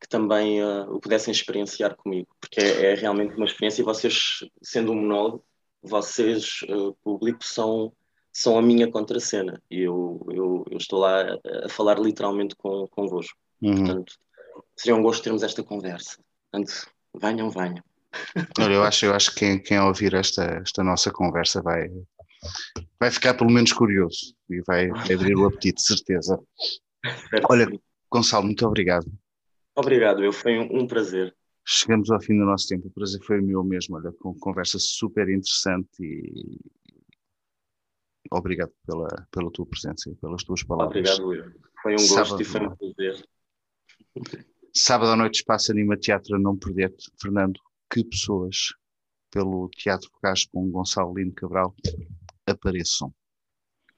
que 0.00 0.08
também 0.08 0.62
uh, 0.62 0.90
o 0.94 1.00
pudessem 1.00 1.32
experienciar 1.32 1.94
comigo, 1.96 2.28
porque 2.40 2.60
é, 2.60 2.92
é, 2.92 2.94
realmente 2.94 3.34
uma 3.34 3.44
experiência 3.46 3.82
e 3.82 3.84
vocês, 3.84 4.44
sendo 4.62 4.92
um 4.92 4.96
monólogo, 4.96 5.44
vocês, 5.82 6.62
uh, 6.70 6.94
público, 7.02 7.44
são 7.44 7.92
são 8.32 8.58
a 8.58 8.62
minha 8.62 8.90
contracena 8.90 9.60
e 9.70 9.80
eu, 9.80 10.24
eu, 10.30 10.64
eu 10.70 10.78
estou 10.78 11.00
lá 11.00 11.22
a, 11.64 11.68
falar 11.68 11.98
literalmente 11.98 12.54
com, 12.56 12.86
convosco. 12.88 13.36
Uhum. 13.60 13.76
Portanto, 13.76 14.14
seria 14.76 14.96
um 14.96 15.02
gosto 15.02 15.22
termos 15.22 15.42
esta 15.42 15.62
conversa. 15.62 16.18
Portanto, 16.50 16.86
venham, 17.20 17.50
venham. 17.50 17.82
Olha, 18.58 18.74
eu 18.74 18.82
acho, 18.82 19.06
eu 19.06 19.14
acho 19.14 19.32
que 19.32 19.40
quem, 19.40 19.58
quem 19.62 19.80
ouvir 19.80 20.14
esta, 20.14 20.44
esta 20.62 20.82
nossa 20.82 21.10
conversa 21.10 21.62
vai, 21.62 21.88
vai 22.98 23.10
ficar 23.10 23.34
pelo 23.34 23.50
menos 23.50 23.72
curioso 23.72 24.34
e 24.48 24.60
vai, 24.66 24.88
vai 24.88 25.12
abrir 25.12 25.36
o 25.36 25.46
apetite, 25.46 25.82
certeza. 25.82 26.40
Olha, 27.48 27.68
Gonçalo, 28.10 28.44
muito 28.44 28.66
obrigado. 28.66 29.06
Obrigado, 29.76 30.24
eu 30.24 30.32
foi 30.32 30.58
um, 30.58 30.80
um, 30.80 30.86
prazer. 30.86 31.34
Chegamos 31.64 32.10
ao 32.10 32.20
fim 32.20 32.36
do 32.36 32.44
nosso 32.44 32.66
tempo, 32.66 32.88
o 32.88 32.90
prazer 32.90 33.20
foi 33.22 33.38
o 33.38 33.42
meu 33.42 33.62
mesmo, 33.62 33.96
olha, 33.96 34.12
com 34.20 34.34
conversa 34.34 34.78
super 34.78 35.28
interessante 35.28 35.88
e, 36.00 36.58
obrigado 38.30 38.72
pela, 38.86 39.08
pela 39.30 39.50
tua 39.50 39.66
presença 39.66 40.10
e 40.10 40.14
pelas 40.16 40.42
tuas 40.44 40.62
palavras. 40.62 41.18
Obrigado, 41.18 41.34
eu. 41.34 41.52
Foi 41.82 41.94
um 41.94 41.98
Sábado, 41.98 42.28
gosto 42.28 42.42
e 42.42 42.44
foi 42.44 42.66
um 42.66 42.76
prazer. 42.76 43.28
Sábado 44.74 45.10
à 45.10 45.16
noite, 45.16 45.36
espaço 45.36 45.72
Anima 45.72 45.96
Teatro 45.96 46.38
não 46.38 46.56
perder. 46.56 46.94
Fernando, 47.20 47.58
que 47.92 48.04
pessoas 48.04 48.74
pelo 49.30 49.68
Teatro 49.70 50.10
Cás 50.22 50.46
com 50.46 50.70
Gonçalo 50.70 51.14
Lino 51.14 51.32
Cabral 51.32 51.74
apareçam. 52.46 53.12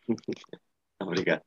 Obrigado. 1.00 1.42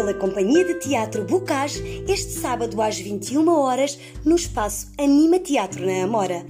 Pela 0.00 0.14
Companhia 0.14 0.64
de 0.64 0.76
Teatro 0.76 1.24
Bocage 1.24 2.02
este 2.08 2.32
sábado 2.32 2.80
às 2.80 2.98
21 2.98 3.46
horas 3.50 3.98
no 4.24 4.34
espaço 4.34 4.90
Anima 4.98 5.38
Teatro 5.38 5.84
na 5.84 6.04
Amora. 6.04 6.46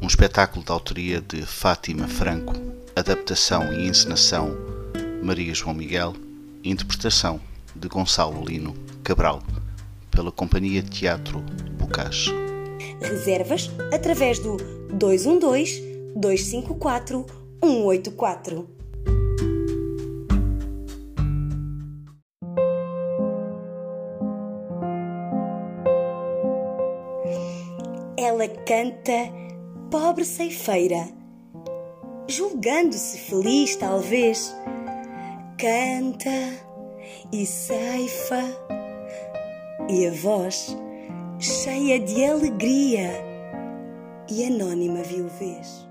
Um 0.00 0.06
espetáculo 0.06 0.64
de 0.64 0.70
autoria 0.70 1.20
de 1.20 1.44
Fátima 1.44 2.06
Franco, 2.06 2.54
adaptação 2.94 3.72
e 3.72 3.88
encenação 3.88 4.56
Maria 5.20 5.52
João 5.52 5.74
Miguel, 5.74 6.14
interpretação 6.62 7.40
de 7.74 7.88
Gonçalo 7.88 8.44
Lino 8.44 8.72
Cabral, 9.02 9.42
pela 10.08 10.30
Companhia 10.30 10.80
de 10.80 10.90
Teatro 10.90 11.40
Bocage. 11.76 12.30
Reservas 13.00 13.68
através 13.92 14.38
do 14.38 14.58
212 14.92 16.12
254 16.14 17.26
184. 17.60 18.81
Ela 28.42 28.48
canta 28.48 29.12
pobre 29.90 30.24
ceifeira, 30.24 31.06
julgando-se 32.26 33.18
feliz, 33.18 33.76
talvez, 33.76 34.54
canta 35.56 36.30
e 37.32 37.46
ceifa, 37.46 38.42
e 39.88 40.06
a 40.06 40.10
voz 40.10 40.76
cheia 41.38 42.00
de 42.00 42.24
alegria 42.24 43.10
e 44.28 44.44
anônima 44.44 45.02
viuvez. 45.02 45.86